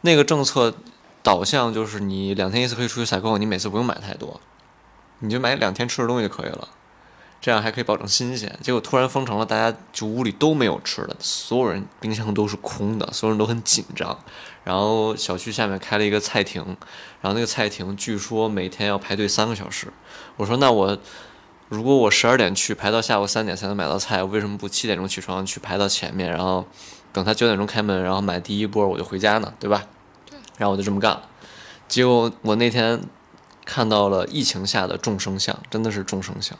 [0.00, 0.74] 那个政策
[1.22, 4.40] 导向就是你两天一次可以出去采购，你每次不用买太多，
[5.18, 6.68] 你就买两天吃的东西就可以了，
[7.40, 8.58] 这样还可以保证新鲜。
[8.62, 14.18] 结果突然封城了，大家就屋里都没有吃的，所有人冰箱都是空的，所有人都很紧张。
[14.64, 16.62] 然后小区下面开了一个菜亭，
[17.20, 19.92] 然后那个菜亭据说每天要排队三个小时。
[20.36, 20.98] 我说那我
[21.68, 26.66] 如果我十二点去排到下午三点才能买到菜，为什么不七点钟起床去排到前面，然后
[27.12, 29.84] 等他九点钟开门，然后买第一波我就回家呢，对吧？
[30.58, 31.22] 然后我就这么干了。
[31.88, 33.00] 结果我那天
[33.64, 36.58] 看到了疫情下的众生相，真的是众生相。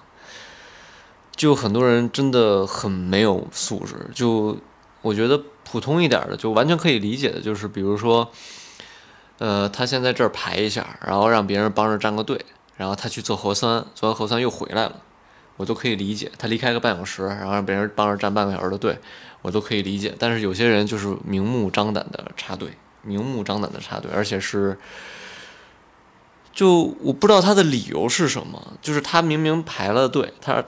[1.36, 4.58] 就很多人真的很没有素质，就
[5.02, 8.28] 我觉得普通一点的，就完全可以理解的，就是比如说，
[9.38, 12.44] 呃，他先在这儿排一下，然后让别人帮着站个队，
[12.76, 14.96] 然后他去做核酸，做完核酸又回来了，
[15.56, 16.32] 我都可以理解。
[16.36, 18.98] 他离开个半小时，然后让别人帮着站半个小时的队，
[19.42, 20.12] 我都可以理解。
[20.18, 24.78] 但是有些人就是明目张胆的插队，明目张胆的插队，而且是。
[26.50, 30.64] 就我不知道他的理由是什么，就是他明明排了队，他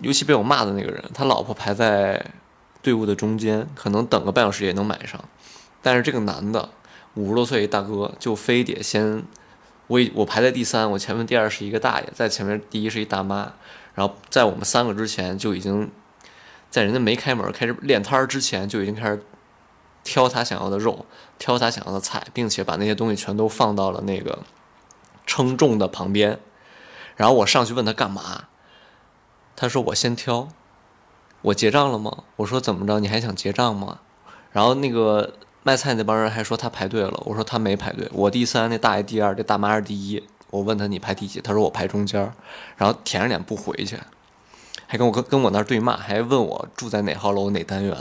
[0.00, 2.22] 尤其被我骂的那个人，他老婆排在
[2.82, 5.18] 队伍的中间，可能等个半小时也能买上，
[5.80, 6.68] 但是这个男的
[7.14, 9.24] 五十多岁一大哥，就非得先
[9.86, 13.54] 我我排在第三，我前面第二是一个大爷，在前面第一是一大妈，
[13.94, 15.90] 然后在我们三个之前就已经
[16.68, 19.22] 在人家没开门开始练摊儿之前就已经开始
[20.04, 21.06] 挑他想要的肉，
[21.38, 24.40] 挑他想要的菜，并且把那些东西全都放到了那个。
[25.24, 26.40] 称重的旁边，
[27.14, 28.48] 然后我上去问他干嘛，
[29.54, 30.48] 他说我先挑，
[31.42, 32.24] 我结账了吗？
[32.36, 34.00] 我说怎么着，你还想结账吗？
[34.50, 40.22] 然后那个卖菜那帮人还说他排队了，我说他没排队，我第三，那大爷第二，这大妈是第一。
[40.50, 41.40] 我问他你排第几？
[41.40, 42.20] 他说我排中间，
[42.76, 43.96] 然后舔着脸不回去，
[44.88, 47.96] 还跟我跟跟我那儿对骂，还问我住在哪号楼哪单元，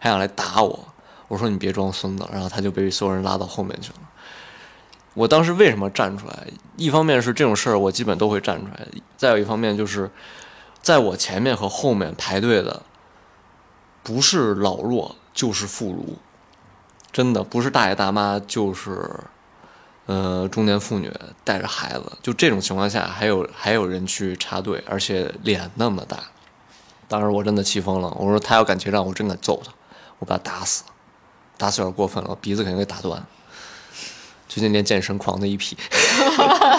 [0.00, 0.93] 还想来打我。
[1.34, 3.98] 我说你别装孙子，然后他就被所有人拉到后面去了。
[5.14, 6.46] 我当时为什么站出来？
[6.76, 10.08] 一方面是这种事儿我基本都会站出来，再有一方面就是，
[10.80, 12.82] 在我前面和后面排队的，
[14.04, 16.14] 不是老弱就是妇孺，
[17.10, 19.10] 真的不是大爷大妈就是，
[20.06, 26.18] 呃中年妇女带着孩子，就这种情况下还有还有人去插队，而且脸那么大，
[27.08, 29.72] 当时我真的气疯了，我说他要敢结账，我真敢揍他，
[30.18, 30.82] 我把他打死，
[31.64, 33.24] 打死有点过分了，鼻子肯定给打断。
[34.46, 35.74] 最近练健身狂的一批，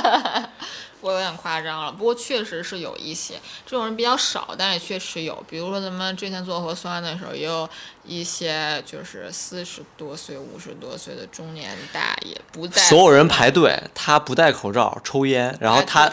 [1.02, 1.92] 我有点夸张了。
[1.92, 3.34] 不过确实是有一些
[3.66, 5.44] 这种人比较少，但也确实有。
[5.50, 7.68] 比如说咱们之前做核酸的时候，也有
[8.04, 12.80] 一些就是四十多岁、五十多岁的中年大爷不戴。
[12.84, 16.08] 所有人排队，他不戴口罩抽烟，然后他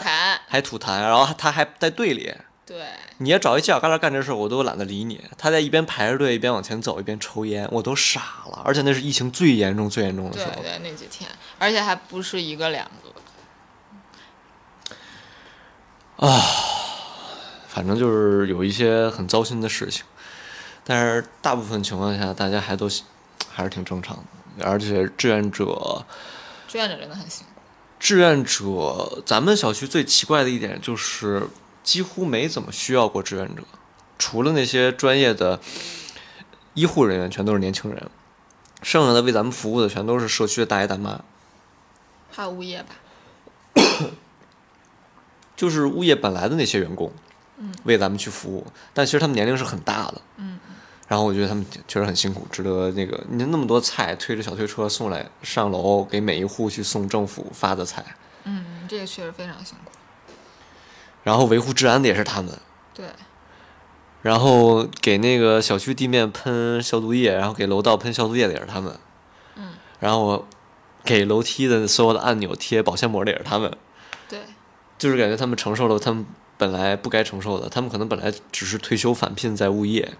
[0.47, 2.33] 还吐痰，然后他还在队里。
[2.65, 2.85] 对，
[3.17, 5.21] 你要找一犄角旮旯干这事儿，我都懒得理你。
[5.37, 8.61] 他在一边排着队，一边往前走，一边抽烟，我都傻了。
[8.63, 10.51] 而且那是疫情最严重、最严重的时候。
[10.61, 13.11] 对对，那几天，而且还不是一个两个。
[16.25, 16.41] 啊，
[17.67, 20.05] 反正就是有一些很糟心的事情，
[20.85, 22.89] 但是大部分情况下，大家还都
[23.51, 24.65] 还是挺正常的。
[24.65, 26.05] 而且志愿者，
[26.69, 27.61] 志愿者真的很辛苦。
[27.99, 31.45] 志愿者，咱们小区最奇怪的一点就是。
[31.83, 33.63] 几乎没怎么需要过志愿者，
[34.17, 35.59] 除了那些专业的
[36.73, 38.09] 医护人员，全都是年轻人，
[38.81, 41.21] 剩下的为咱们服务的全都是社区的大爷大妈，
[42.31, 42.95] 还有物业吧，
[45.55, 47.11] 就是物业本来的那些员工，
[47.57, 47.73] 嗯。
[47.83, 50.57] 为咱们去服务，但其实他们年龄是很大的，嗯，
[51.07, 58.03] 然后我觉得他们确实很辛苦，值得那个您那么多菜推着小推车送来上楼，给每一户去送政府发的菜，
[58.45, 59.91] 嗯，这个确实非常辛苦。
[61.23, 62.59] 然后维护治安的也是他们，
[62.93, 63.05] 对。
[64.21, 68.97] 然后给那个小区地面喷消毒液，然后给楼道喷消毒液的也是他们，
[69.55, 69.73] 嗯。
[69.99, 70.45] 然后
[71.03, 73.75] 给楼梯的所有的按钮贴保鲜膜的也是他们，
[74.29, 74.39] 对。
[74.97, 76.25] 就是感觉他们承受了他们
[76.57, 80.13] 本来不该承受的，他们可能本来只是退休返聘在物业，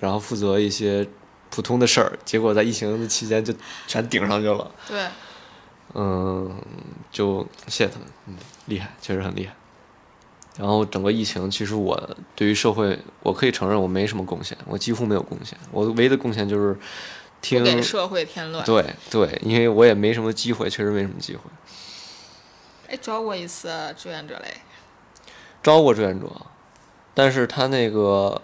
[0.00, 1.08] 然后负责一些
[1.48, 3.54] 普通的事儿，结果在疫情的期间就
[3.86, 4.70] 全顶上去了。
[4.86, 5.06] 对。
[5.94, 6.60] 嗯，
[7.10, 9.54] 就谢谢他们，嗯，厉害，确实很厉害。
[10.58, 15.56] 然后整个疫情，其实我对于社会，我可以承认我没什么贡献，我几乎没有贡献。
[15.70, 16.76] 我唯一的贡献就是
[17.40, 18.64] 听给社会添乱。
[18.64, 21.42] 对对，因为我也没什么机会，确实没什么机会。
[22.88, 24.56] 哎，招过一次志愿者嘞？
[25.62, 26.26] 招过志愿者，
[27.14, 28.42] 但是他那个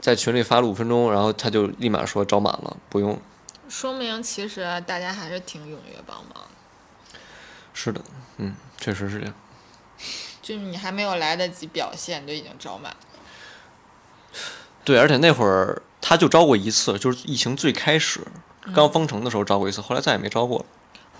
[0.00, 3.20] 在群里发了五分钟，然后他就立马说招满了，不用。
[3.68, 6.44] 说明其实大家还是挺踊跃帮忙。
[7.72, 8.00] 是的，
[8.38, 9.34] 嗯，确实是这样。
[10.46, 12.98] 就是你还没有来得及表现，就已经招满了。
[14.84, 18.20] 对，而且那会儿他就招过一次，就是疫情最开始
[18.72, 20.64] 刚封城的时候招过一次，后来再也没招过了。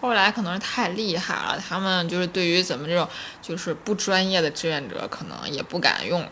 [0.00, 3.08] 后来可能是太厉害了，他们就是对于咱们这种
[3.42, 6.24] 就是不专业的志愿者，可能也不敢用。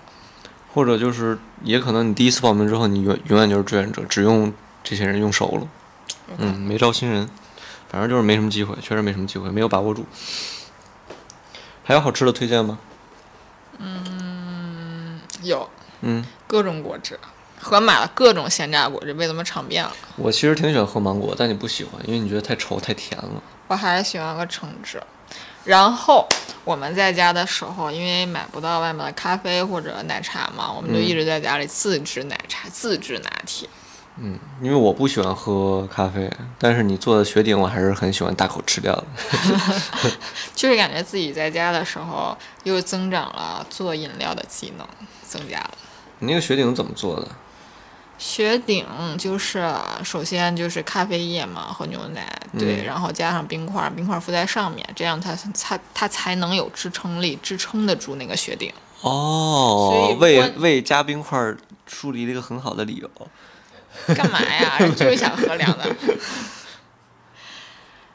[0.72, 4.54] 或者就是，也可能你第一次报名之后，你永永远就是志愿者，只用
[4.84, 5.68] 这些人用熟了。
[6.38, 7.28] 嗯，没招新人，
[7.88, 10.06] 反正就是没什么机会，确实没什么机会，没有把握住。
[11.84, 12.78] 还有好吃的推荐吗？
[13.78, 15.68] 嗯，有
[16.00, 17.18] 嗯，各种果汁，
[17.60, 19.92] 盒马的各种鲜榨果汁被他们尝遍了。
[20.16, 23.42] 我其实挺喜欢喝芒果，但你不喜欢，因为你觉得太稠太甜了。
[23.68, 25.02] 我还是喜欢喝橙汁。
[25.64, 26.26] 然后
[26.64, 33.68] 我们在家的时候，因为买不到外面的咖啡或者奶茶嘛，我们就嗯一直在家里自制奶茶、自制拿铁。
[34.16, 39.04] 嗯，因为我不喜欢喝咖啡，但是你做的雪顶我还是很喜欢大口吃掉的。
[40.54, 44.86] 就是感觉自己在家的时候又增长了做饮料的技能，
[45.26, 45.70] 增加了。
[46.20, 47.28] 你那个雪顶怎么做的？
[48.16, 48.86] 雪顶
[49.18, 49.68] 就是
[50.04, 52.24] 首先就是咖啡液嘛和牛奶，
[52.56, 58.72] 对，嗯然后加上冰块，冰块敷在上面，这样它它它才能有支撑力，支撑得住那个雪顶。
[59.02, 63.10] 所以，如哦为为加冰块儿树立了一个很好的理由。
[64.14, 64.78] 干嘛呀？
[64.96, 65.84] 就是想喝凉的。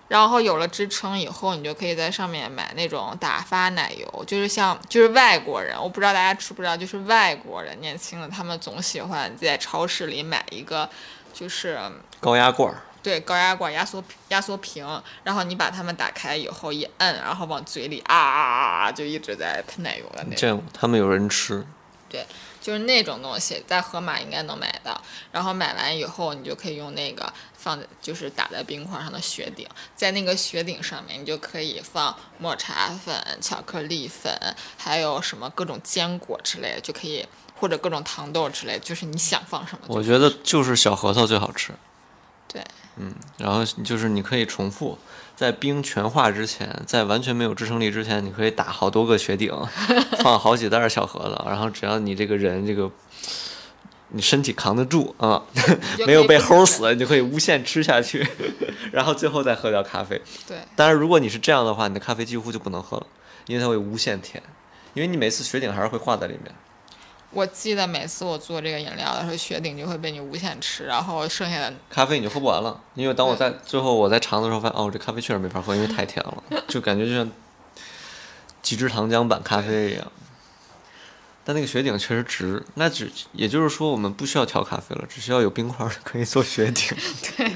[0.09, 10.89] 然后有了支撑以后，你就可以在上面买那种打发奶油，就是像就是外国人，我不知道大家知不知道，就是外国人年轻的他们总喜欢在超市里买一个，
[11.31, 11.79] 就是
[12.19, 14.83] 高压罐儿，对高压罐压缩压缩瓶，
[15.23, 20.35] 然后你把它们打开以后一摁，然后往嘴里啊啊啊啊就一直在喷奶油的那种。
[20.35, 21.63] 见过他们有人吃。
[22.69, 25.01] 就是那种东西，在盒马应该能买到。
[25.32, 34.32] 然后买完以后，你就可以用那个放在，就是打在冰块上的雪顶，在那个雪顶上面，你就可以放抹茶粉、巧克力粉，
[34.77, 41.73] 还有什么各种坚果之类的，就可以或者各种糖豆之类，就是你想放什么我觉得就是小核桃最好吃。
[42.47, 42.63] 对，
[42.97, 44.95] 嗯，然后就是你可以重复，
[45.39, 49.49] 在冰全化之前，在完全没有支撑力之前，你可以打好多个雪顶，
[50.19, 52.91] 放好几袋儿小盒子，然后只要你这个人这个。
[54.12, 55.43] 你身体扛得住啊，
[56.08, 58.28] 没有被齁死，你就可以无限吃下去，
[58.91, 60.19] 然后最后再喝掉咖啡。
[60.47, 63.06] 对，当然，如果你是这样的话，你的咖啡几乎就不能喝了，
[63.45, 64.41] 因为它会无限甜，
[64.95, 66.52] 因为你每次雪顶还是会化在里面。
[67.31, 77.29] 我记得每次我做这个饮料的时候，雪顶就会被你无限吃，然后剩下的咖啡你就喝不完了，因为当我在最后我在尝的时候发现，哦，这咖啡确实没法喝，因为太甜了，就感觉就像
[78.61, 80.11] 极致糖浆版咖啡一样。
[81.45, 86.95] 但那个雪顶确实值，那只也就是说我们不需要调咖啡了，只需要有冰块儿可以做雪顶。
[87.37, 87.51] 对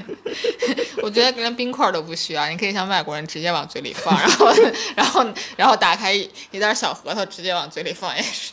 [1.02, 4.52] 我觉得连冰块都不需要，你可以像外国人直接往嘴里放，然后
[4.96, 8.52] 然后然后打开一一袋小核桃，直接往嘴里放也是。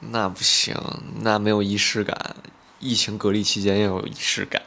[0.00, 0.76] 那不行，
[1.20, 2.36] 那没有仪式感。
[2.80, 4.60] 疫情隔离期间要有仪式感。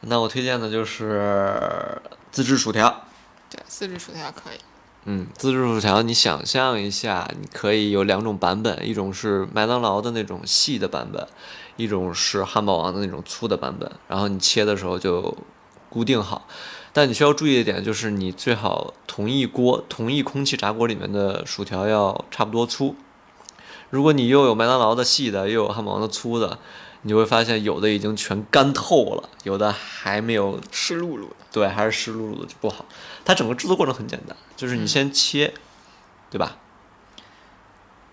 [0.00, 2.00] 那我推荐的就是
[2.32, 3.04] 自制薯条。
[3.48, 4.58] 对，自制薯条可以。
[5.04, 11.26] 嗯，自制薯条，你想象一下，你可以有两种版本，一种是麦当劳的那种细的版本，
[11.76, 13.90] 一种是汉堡王的那种粗的版本。
[14.08, 15.36] 然后你切的时候就
[15.88, 16.46] 固定好，
[16.92, 22.94] 但你需要注意一点，就是你最好同一锅、同一空气炸锅里面的薯条要差不多粗。
[23.90, 26.58] 如果你又有麦当劳的细的，又有汉堡王的粗的，
[27.02, 31.36] 你就会发现有的已经全干透了，有的还没有湿漉漉的。
[31.52, 32.84] 对，还是湿漉漉的就不好。
[33.24, 35.52] 它整个制作过程很简单，就是你先切，
[36.30, 36.56] 对吧？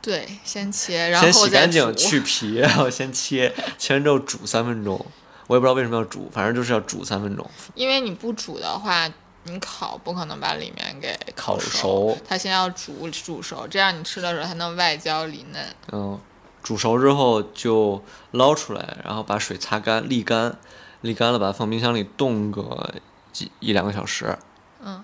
[0.02, 5.06] 对，先切，然后先洗干净，去皮，然后先切，切完之后煮三分钟。
[5.48, 7.50] 我也不知道为什么要煮，反正就是要煮三分钟。
[7.76, 9.10] 因为你不煮的话，
[9.48, 15.66] 你烤不可能把里面给烤熟，熟它先要煮煮熟，这样你吃的时候才能外焦里嫩。
[15.92, 16.20] 嗯，
[16.62, 20.58] 煮熟之后就捞出来，然后把水擦干、沥干，
[21.02, 22.94] 沥干了把它放冰箱里冻个
[23.32, 24.38] 几一两个小时。
[24.82, 25.04] 嗯。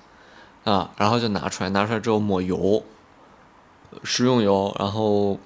[0.65, 2.83] 啊，然后就拿出来，拿出来之后抹油，
[4.03, 5.37] 食用油，然后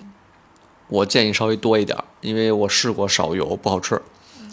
[0.87, 4.01] 我建议稍微多一点，因为我试过少油不好吃。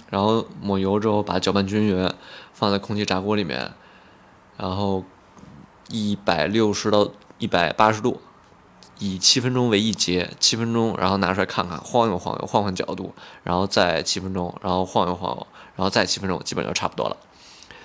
[0.09, 2.11] 然后抹油之后把它搅拌均匀，
[2.53, 3.73] 放在空气炸锅里面，
[4.57, 5.05] 然后
[5.89, 8.21] 一百六十到一百八十度，
[8.99, 13.13] 以七分钟为一节，七分钟，然后拿出来看看，晃悠晃悠，换换角度，
[13.43, 17.17] 然后再七分钟，然后晃悠晃悠，然后再七分钟，基本就差不多了，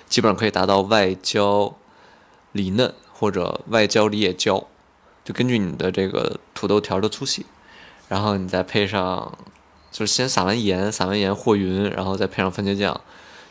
[0.08, 1.74] 基本上可以达到外焦
[2.52, 4.64] 里嫩或者外焦里也焦，
[5.24, 7.44] 就根据你的这个土豆条的粗细，
[8.08, 9.36] 然后你再配上，
[9.90, 13.00] 就是先撒完盐，撒完盐和匀，然后再配上番茄酱，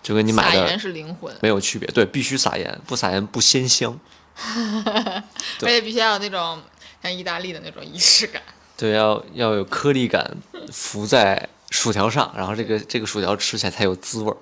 [0.01, 3.99] 就跟你买的撒盐是灵魂，没有区别，对，必须撒盐，不撒盐不鲜香。
[5.61, 6.61] 而且必须要有那种
[7.03, 8.41] 像意大利的那种仪式感。
[8.77, 10.37] 对，要要有颗粒感
[10.71, 14.37] 浮在薯条上，然后这个这个薯条吃起来才有滋味儿。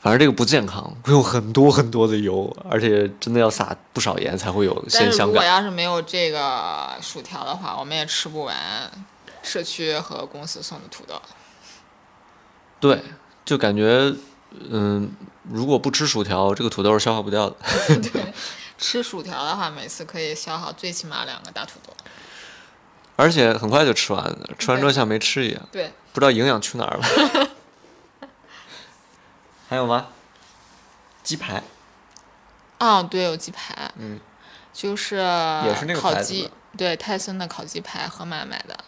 [0.00, 5.44] 反正这个不健康，会用很多很多的油，而且真的要撒不少盐才会有鲜香感如果。
[5.44, 8.90] 要是没有这个薯条的话，我们也吃不完
[9.42, 11.20] 社区和公司送的土豆。
[12.78, 13.02] 对，
[13.50, 14.14] 就感觉，
[14.70, 17.56] 嗯，如果不吃薯条，这个土豆是消化不掉的。
[17.98, 18.32] 对，
[18.78, 21.92] 吃薯条的话，每次可以消耗最起码两个大土豆。
[23.16, 27.50] 而且很快就吃完了，吃完之后像没吃一样，对，不知道营养去哪儿了。
[29.68, 30.06] 还有吗？
[31.24, 31.60] 鸡排，
[32.78, 34.20] 哦，对，有鸡排，嗯，
[34.72, 36.48] 就是也是那个烤鸡
[36.78, 38.78] 对，泰森的烤鸡排，盒马买的，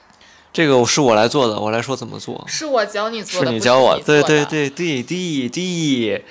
[0.52, 2.44] 这个是我来做的，我来说怎么做。
[2.46, 6.24] 是我教你做是的，是你教我，对对对对对对，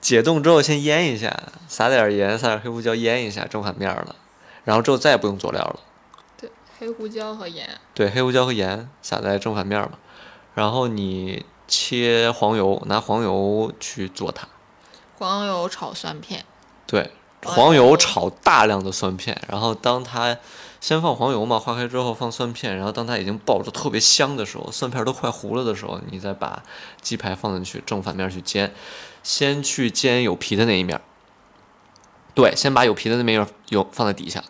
[0.00, 1.36] 解冻之后先腌一下，
[1.68, 4.16] 撒点盐，撒点黑胡椒腌一下，正反面了，
[4.64, 5.80] 然后之后再也不用佐料了。
[6.40, 9.98] 对，黑胡椒和盐，对，黑胡椒和盐撒在正反面嘛，
[10.54, 14.48] 然后你切黄油，拿黄油去做它。
[15.18, 16.44] 黄油炒蒜片，
[16.86, 17.10] 对，
[17.44, 20.36] 黄油炒大量的蒜片，然后当它
[20.80, 26.62] 先放黄油嘛，化开之后放蒜片，然后当它已经爆着特别香的时候，蒜片都快糊了的时候，你再把
[27.00, 28.72] 鸡排放进去，正反面去煎，
[29.22, 31.00] 先去煎有皮的那一面。
[32.34, 34.44] 对，先把有皮的那面儿有放在底下，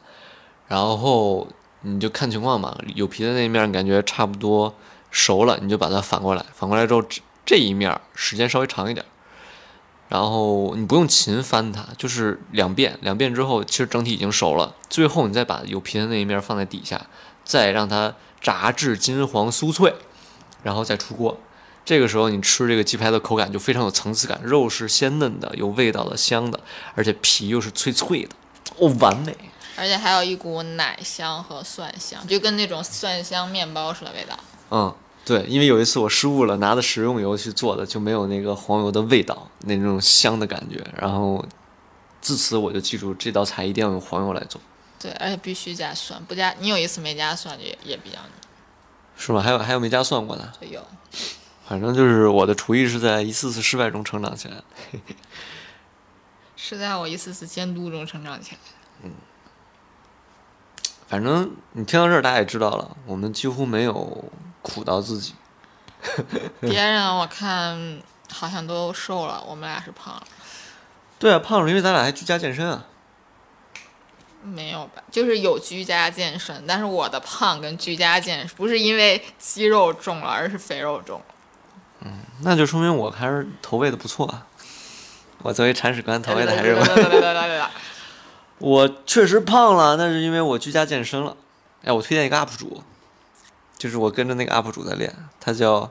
[0.66, 1.48] 然后
[1.82, 4.74] 你就看情况嘛，有皮的那一面感觉差不多
[5.10, 9.06] 熟了，你就把它反过来，反过来之后这这一面时间稍微长一点。
[10.08, 14.74] 然后你不用勤翻它，就是两遍，两遍之后，其实整体已经熟了。
[14.88, 17.06] 最后你再把有皮的那一面放在底下，
[17.44, 19.94] 再让它炸至金黄酥脆，
[20.62, 21.38] 然后再出锅。
[21.84, 26.60] 这个时候你吃这个鸡排的口感就非常有层次感，肉是鲜嫩的，有味道的，香的，
[26.94, 28.30] 而且皮又是脆脆的，
[28.76, 29.36] 哦，完美。
[29.76, 34.38] 而且还有一股奶香和蒜香，就跟那种蒜香面包似的味道。
[34.70, 34.94] 嗯，
[35.28, 40.82] 对，因为有一次我失误了，拿的食用油去做的，就没有那个黄油的味道，那种香的感觉。
[40.96, 41.44] 然后
[42.22, 44.58] 自此我就记住这道菜一定要用黄油来做。
[44.98, 48.30] 对，而且必须加蒜，不加你有一次没加蒜就也也比较腻。
[49.18, 49.42] 是吗？
[49.42, 50.50] 还有还有没加蒜过的？
[50.58, 50.82] 就有，
[51.66, 54.64] 反正就是我的厨艺是在一次次失败中成长起来的。
[56.56, 58.58] 是在我一次次监督中成长起来。
[59.04, 59.10] 嗯
[61.06, 64.24] 反正你听到这儿，大家也知道了，我们几乎没有
[64.72, 65.34] 苦到自己。
[66.60, 68.00] 别人我看
[68.32, 70.22] 好像都瘦了，我们俩是胖了，
[71.18, 72.84] 对啊，胖了，因为咱俩还居家健身啊。
[74.40, 75.02] 没有吧？
[75.10, 81.24] 就是有居家健身，但是我的胖跟居家健身不是因为肌肉重了，而是肥肉重了。
[82.42, 84.46] 那就说明我还是投喂的不错啊。
[85.42, 87.62] 我作为铲屎官投喂的还是对对对对对对对
[88.58, 91.36] 我确实胖了，那是因为我居家健身了。
[91.82, 92.82] 哎，我推荐一个 UP 主，
[93.78, 95.90] 就是我跟着那个 UP 主在练，他叫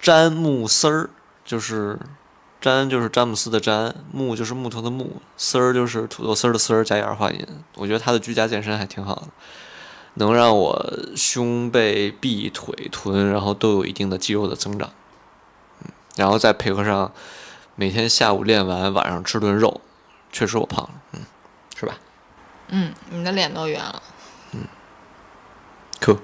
[0.00, 1.10] 詹木丝儿，
[1.44, 1.98] 就是
[2.60, 7.46] 詹就是詹姆斯的詹，木就是木头的木，丝儿就是土豆丝儿的丝儿加一儿化音。
[7.76, 9.28] 我觉得他的居家健身还挺好的，
[10.14, 10.84] 能让我
[11.14, 14.90] 胸背臂腿臀，然后都有一定的肌肉的增长。
[15.82, 17.12] 嗯，然后再配合上
[17.76, 19.80] 每天下午练完，晚上吃顿肉，
[20.32, 21.20] 确实我胖了，嗯，
[21.76, 21.94] 是吧？
[22.68, 24.02] 嗯，你的脸都圆了。
[26.00, 26.16] 可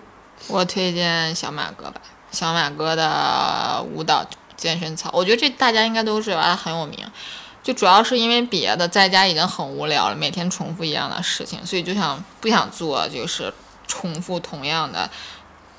[0.48, 4.24] 我推荐小马哥吧，小马哥的舞蹈
[4.56, 6.98] 健身操，我觉得这大家应该都知道，他很有名。
[7.62, 13.52] 就主要是因为别的在家已经很无聊了，每天重复一样的事情，所以就想不想做就是
[13.88, 15.10] 重复同样的，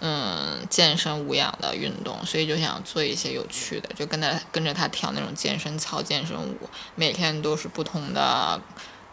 [0.01, 8.59] 嗯，健身无氧的运动，所以就想做一些有趣的，就跟他跟着他跳那种健身操、健身舞，每天都是不同的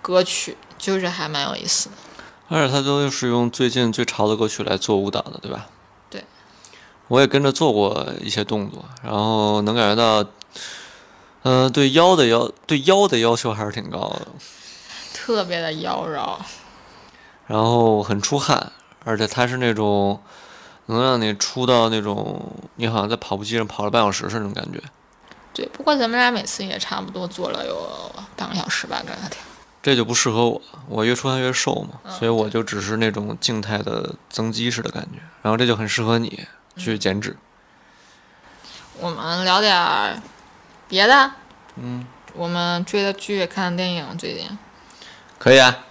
[0.02, 1.94] 歌曲，就是还蛮有意思的。
[2.48, 5.66] 而且他都是用最近最潮的歌曲来做舞蹈的，对吧？
[6.10, 6.22] 对。
[7.08, 10.28] 我也跟着做过一些动作，然后能感觉到，
[11.42, 14.26] 嗯、对腰的要对腰的要求还是挺高的，
[15.12, 16.36] 特别的妖娆，
[17.46, 18.72] 然后很出汗，
[19.04, 20.20] 而且它是那种
[20.86, 22.42] 能让你出到那种
[22.76, 24.80] 你好像在跑步机上跑了半小时是那种感觉。
[25.52, 25.66] 对。
[25.66, 29.40] 不过咱们俩每次也差不多做了有半个小时吧，跟他跳。
[29.84, 37.36] 这就不适合我，我越出汗越瘦嘛，嗯所以我就只是那种静态的增肌式的感觉，然后这就很适合你去减脂。
[38.98, 40.22] 我们聊点儿
[40.88, 41.30] 别的。
[41.76, 44.58] 嗯，我们追的剧、看的电影最近，
[45.38, 45.84] 可以啊，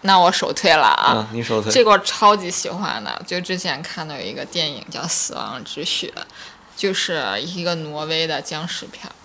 [0.00, 1.28] 那我首推了啊。
[1.30, 1.70] 嗯，你首推。
[1.70, 6.10] 这个我超级喜欢的，就之前看到有一个电影叫《死亡之雪》，
[6.74, 9.21] 就是一个挪威的僵尸片儿，嗯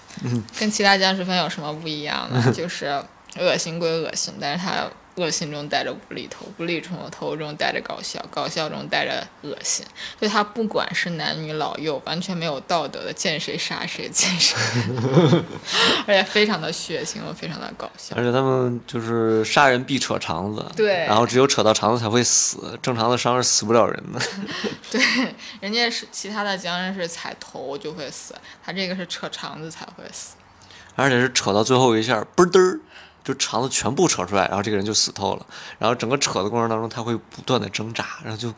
[0.59, 2.41] 跟其他僵尸片有什么不一样呢？
[2.55, 2.85] 就是
[3.37, 4.87] 恶心归恶心，但是它
[5.17, 6.79] 恶心中带着无厘头，无厘
[7.11, 9.85] 头中带着搞笑，搞笑中带着恶心。
[10.19, 14.55] 所以他不管是男女老幼，完全没有道德的，见谁杀谁，见谁，
[16.05, 18.15] 而且非常的血腥，又非常的搞笑。
[18.15, 24.19] 而且他们就是杀人必扯肠子，对然后只有扯到肠子才会死，正常的伤是死不了人的。
[24.91, 25.01] 对，
[25.59, 30.35] 人家是其他的僵尸是踩头就会死，他这个是扯肠子才会死。
[30.95, 32.79] 而且是扯到最后一下，嘣嘚儿，
[33.27, 35.45] 就肠子全部扯出来，然后这个人就死透了。
[35.77, 38.53] 然后整个扯的过程当中，他会不断的挣扎，然后就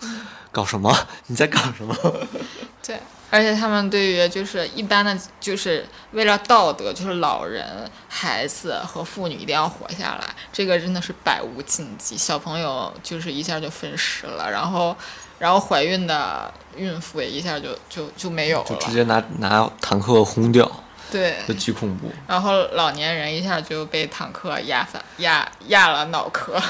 [0.52, 0.96] 搞什么？
[1.26, 1.96] 你在搞什么？
[2.86, 3.00] 对，
[3.32, 12.16] 而且他们对于就是一般的，就是为了道德，就是老人、孩子和妇女一定要活下来，这个真的是百无禁忌。
[12.16, 14.96] 小朋友就是一下就分尸了，然后，
[15.40, 20.72] 然后怀孕的孕妇也一下就就就没有了，就直接拿拿坦克轰掉，
[21.12, 22.12] 对，就巨恐怖。
[22.28, 26.62] 然后老年人一下就被坦克压翻压压了脑壳，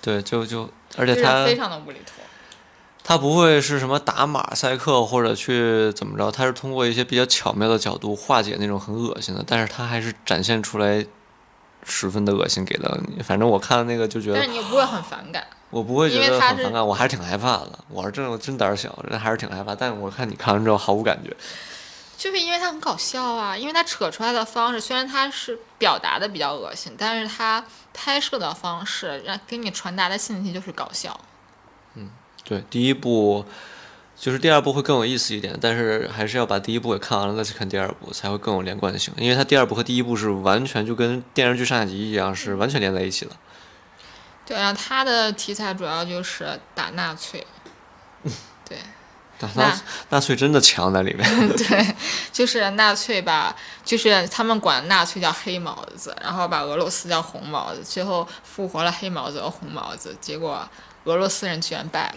[0.00, 2.12] 对，就就而且他非常的无厘头。
[3.06, 11.04] 他不会是什么打马赛克或者去怎么着，他是通过一些比较巧妙的角度化解那种很恶心的，但是他还是展现出来
[11.84, 13.22] 十分的恶心给到你。
[13.22, 17.78] 反正我看那个就觉得但是你又不会很反感，我不会觉得很反感，我还是挺害怕的。
[17.90, 19.74] 我是真的真胆小，人还是挺害怕。
[19.74, 21.36] 但我看你看完之后毫无感觉。
[22.16, 31.18] 就是因为它很搞笑啊，因为它扯出来的方式虽然它是表达的比较恶心，但是它拍摄的方式让给你传达的信息就是搞笑。
[31.94, 32.10] 嗯
[32.44, 33.44] 对，第一部
[34.16, 39.12] 就是第二部会更有意思一点，但是还是要把第一部给看完了再去看第二部，才会更有连贯性。
[39.16, 43.32] 因为它第二部和第一部是完全就跟电视剧上下集一样，是完全连在一起的。
[44.46, 47.46] 对啊，它的题材主要就是打纳粹。
[48.68, 48.78] 对
[49.40, 49.80] 纳纳
[50.10, 51.26] 纳粹真的强在里面。
[51.56, 51.94] 对，
[52.32, 53.54] 就是纳粹把，
[53.84, 60.68] 就是他们管纳粹叫黑毛子，然后把俄罗斯叫红毛子，最后复活了黑毛子和红毛子，结果
[61.04, 62.14] 俄罗斯人居然败了。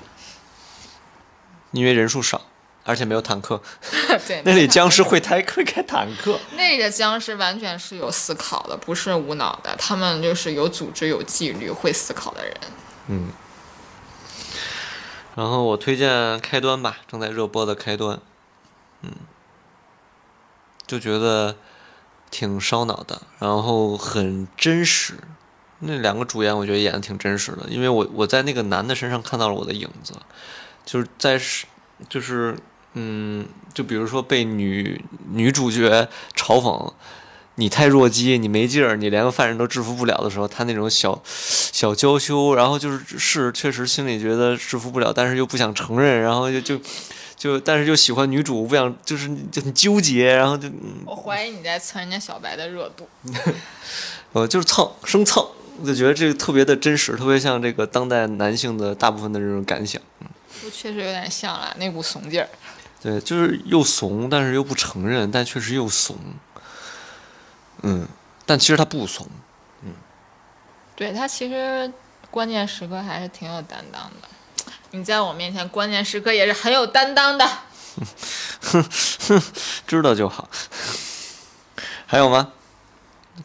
[1.71, 2.41] 因为人数少，
[2.85, 3.61] 而且没有坦克。
[4.25, 6.39] 对， 那里僵尸会开会开坦克。
[6.55, 12.57] 那里的僵尸完全是有思考的，不是无脑的，他们就是有组织、有纪律、会思考的人。
[13.07, 13.29] 嗯。
[15.37, 18.19] 然后我推荐开端吧，正在热播的开端。
[19.03, 19.11] 嗯。
[20.87, 21.57] 就觉得
[22.31, 25.15] 挺烧脑的，然后很真实。
[25.79, 30.13] 那两个主演我觉得演的挺真实的，因为我我在那个男的身上看到了我的影子，
[30.85, 31.67] 就是在是
[32.07, 32.57] 就是
[32.93, 36.93] 嗯，就比如说被女女主角嘲讽
[37.59, 46.79] 你太弱鸡，你没劲儿，你连个犯人都制服不了的时候，他那种小小娇羞，然后就是是确实心里觉得制服不了，但是又不想承认，然后就就
[47.35, 53.07] 就但是又喜欢女主，不想就是就很纠结，然后就嗯我怀疑你在蹭人家小白的热度。
[54.33, 55.43] 呃就是蹭生蹭，
[55.81, 59.99] 我就觉得这个特别的真实，特别像这个当代男性的大部分的这种感想。
[60.61, 62.47] 就确实有点像了，那股怂劲儿。
[63.01, 66.15] 对，就是又怂，但是又不承认，但确实又怂。
[67.83, 68.07] 嗯，
[68.45, 69.27] 但其实他不怂。
[69.83, 69.93] 嗯
[70.95, 71.91] 对他其实
[72.31, 74.27] 关键时刻还是挺有担当的。
[74.91, 77.47] 你在我面前关键时刻也是很有担当的。
[79.85, 80.49] 知道就好。
[82.05, 82.51] 还有吗？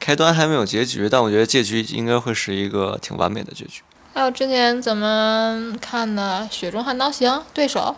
[0.01, 3.83] 开端还没有结局，但我觉得结局应该会是一个挺完美的结局。
[4.15, 7.95] 还有之前咱们看的《雪中悍刀行》对手，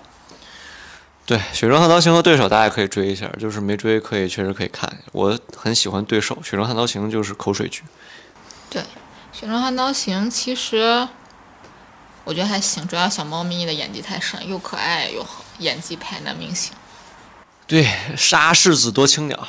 [1.26, 4.98] 对，《雪中悍刀行》和对手大家可以追一下，就是没追可以确实可以看。
[5.12, 7.82] 我很喜欢对手，《雪中悍刀行》就是口水剧。
[8.68, 8.82] 对，
[9.32, 11.08] 《雪中悍刀行》其实
[12.24, 16.74] 我觉得还行，主要小猫咪的演技太深，又可爱又好，演技派男明星。
[17.66, 19.48] 对，杀世子多青鸟，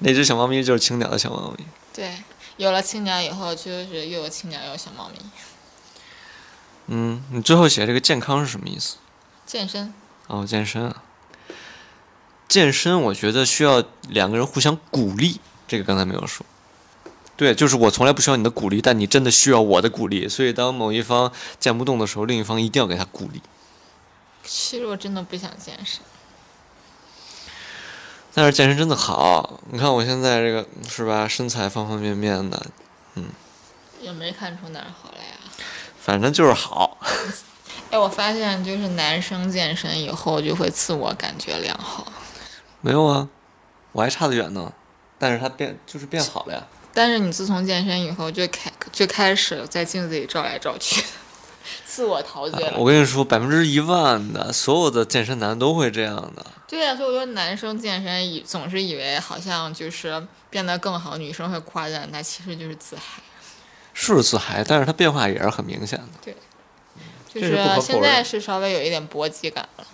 [0.00, 1.64] 那只小猫咪就是青鸟的小猫咪。
[1.94, 2.22] 对，
[2.58, 5.18] 有了青鸟以后，就是又有青鸟又有小猫咪。
[6.88, 8.96] 嗯，你最后写这个健康是什么意思？
[9.46, 9.94] 健身，
[10.26, 11.02] 哦，健身啊，
[12.48, 16.44] 健身我觉得需要两个人互相鼓励，这个刚才没有说。
[17.36, 20.28] 对，就是我从来不需要你的鼓励，但你真的需要我的鼓励。
[20.28, 23.42] 所以当某一方健不动的时候，另一方一定要给他鼓励。
[24.44, 26.00] 其实我真的不想健身。
[28.32, 32.66] 但是健身真的好，你看我现在这个是吧，身材方方面面的，
[33.14, 33.26] 嗯
[34.00, 35.36] 也没看出哪儿好来呀、
[36.00, 36.98] 反正就是好。
[37.90, 42.12] 哎，我发现就是男生健身以后就会自我感觉良好，
[42.80, 43.28] 没有啊，
[43.92, 44.72] 我还差得远呢。
[45.16, 46.66] 但是他变就是变好了呀。
[46.92, 51.04] 但是你自从健身以后就开就开始在镜子里照来照去，
[51.84, 52.76] 自我陶醉了。
[52.78, 56.44] 我跟你说，百分之一万的所有的健身男都会这样的。
[56.66, 63.22] 对呀、所以我说男生健身以总是以为好像就是变得更好，女生会夸赞他，其实就是自嗨。
[63.92, 66.32] 是自嗨，但是他变化也是很明显的。
[67.34, 69.84] 就是现在是稍微有一点搏击感了。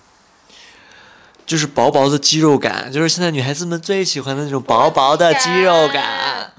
[1.47, 6.53] 就是薄薄的肌肉感，就是现在女孩子们最喜欢的那种薄薄的肌肉感，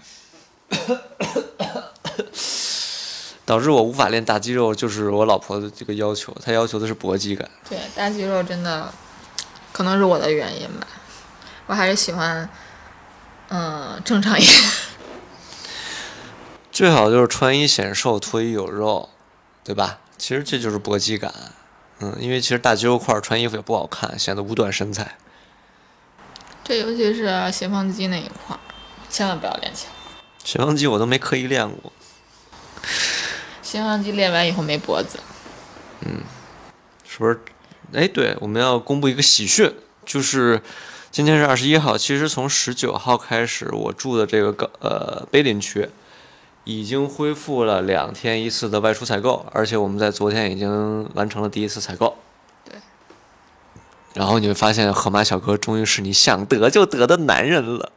[3.45, 7.49] 导致我无法练大肌肉，就是我老婆的这个要求，她要求的是搏击感。
[7.69, 8.91] 对，大肌肉真的
[9.71, 10.85] 可能是我的原因吧，
[11.67, 12.49] 我还是喜欢
[13.47, 14.61] 嗯正常一点。
[16.69, 19.07] 最好就是穿衣显瘦，脱衣有肉，
[19.63, 19.99] 对吧？
[20.17, 21.33] 其实这就是搏击感。
[21.99, 25.17] 嗯，因为其实大肌肉块穿衣服也不好看，显得五短身材。
[26.63, 28.59] 这尤其是斜方肌那一块儿，
[29.09, 29.93] 千万不要练起来。
[30.43, 31.91] 斜方肌我都没刻意练过。
[33.61, 35.19] 斜方肌练完以后没脖子。
[36.01, 36.21] 嗯，
[37.07, 37.39] 是不是？
[37.93, 39.71] 哎，对，我们要公布一个喜讯，
[40.05, 40.61] 就是
[41.11, 45.87] 今天是二十一号，其实从十九号开始，我住的这个高呃碑林区
[46.63, 52.17] 已经恢复了两天一次的外出采购，而且我们在昨天已经完成了第一次采购。
[52.63, 52.75] 对。
[54.13, 57.91] 然后你会发现，河马小哥终于是你想得就得的男人了。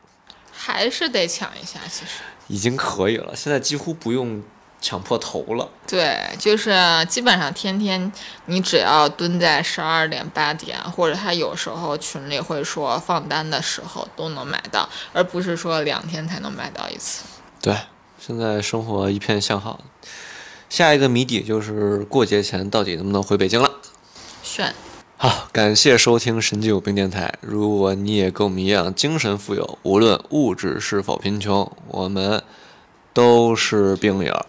[0.53, 2.23] 还是得抢一下，其实。
[2.49, 4.43] 已经可以了，现在几乎不用。
[4.81, 6.75] 抢破头了，对，就是
[7.09, 8.13] 基本上天天
[8.45, 17.25] 你只要蹲在十二点八点，或者他有时候群里会说放单的时候都能买到，而不是说两天才能买到一次。
[17.63, 17.75] 对，
[18.27, 19.85] 现在生活一片向好，
[20.71, 23.71] 下一个谜底就是过节前到底能不能回北京了？
[24.43, 24.75] 炫。
[25.19, 27.35] 好，感谢收听神经有病电台。
[27.43, 32.43] 如果你也跟我们一样精神富有，无论物质是否贫穷，我们
[33.13, 34.47] 都是病友。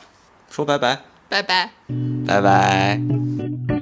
[0.49, 1.71] 说拜拜，拜拜，
[2.25, 3.74] 拜拜。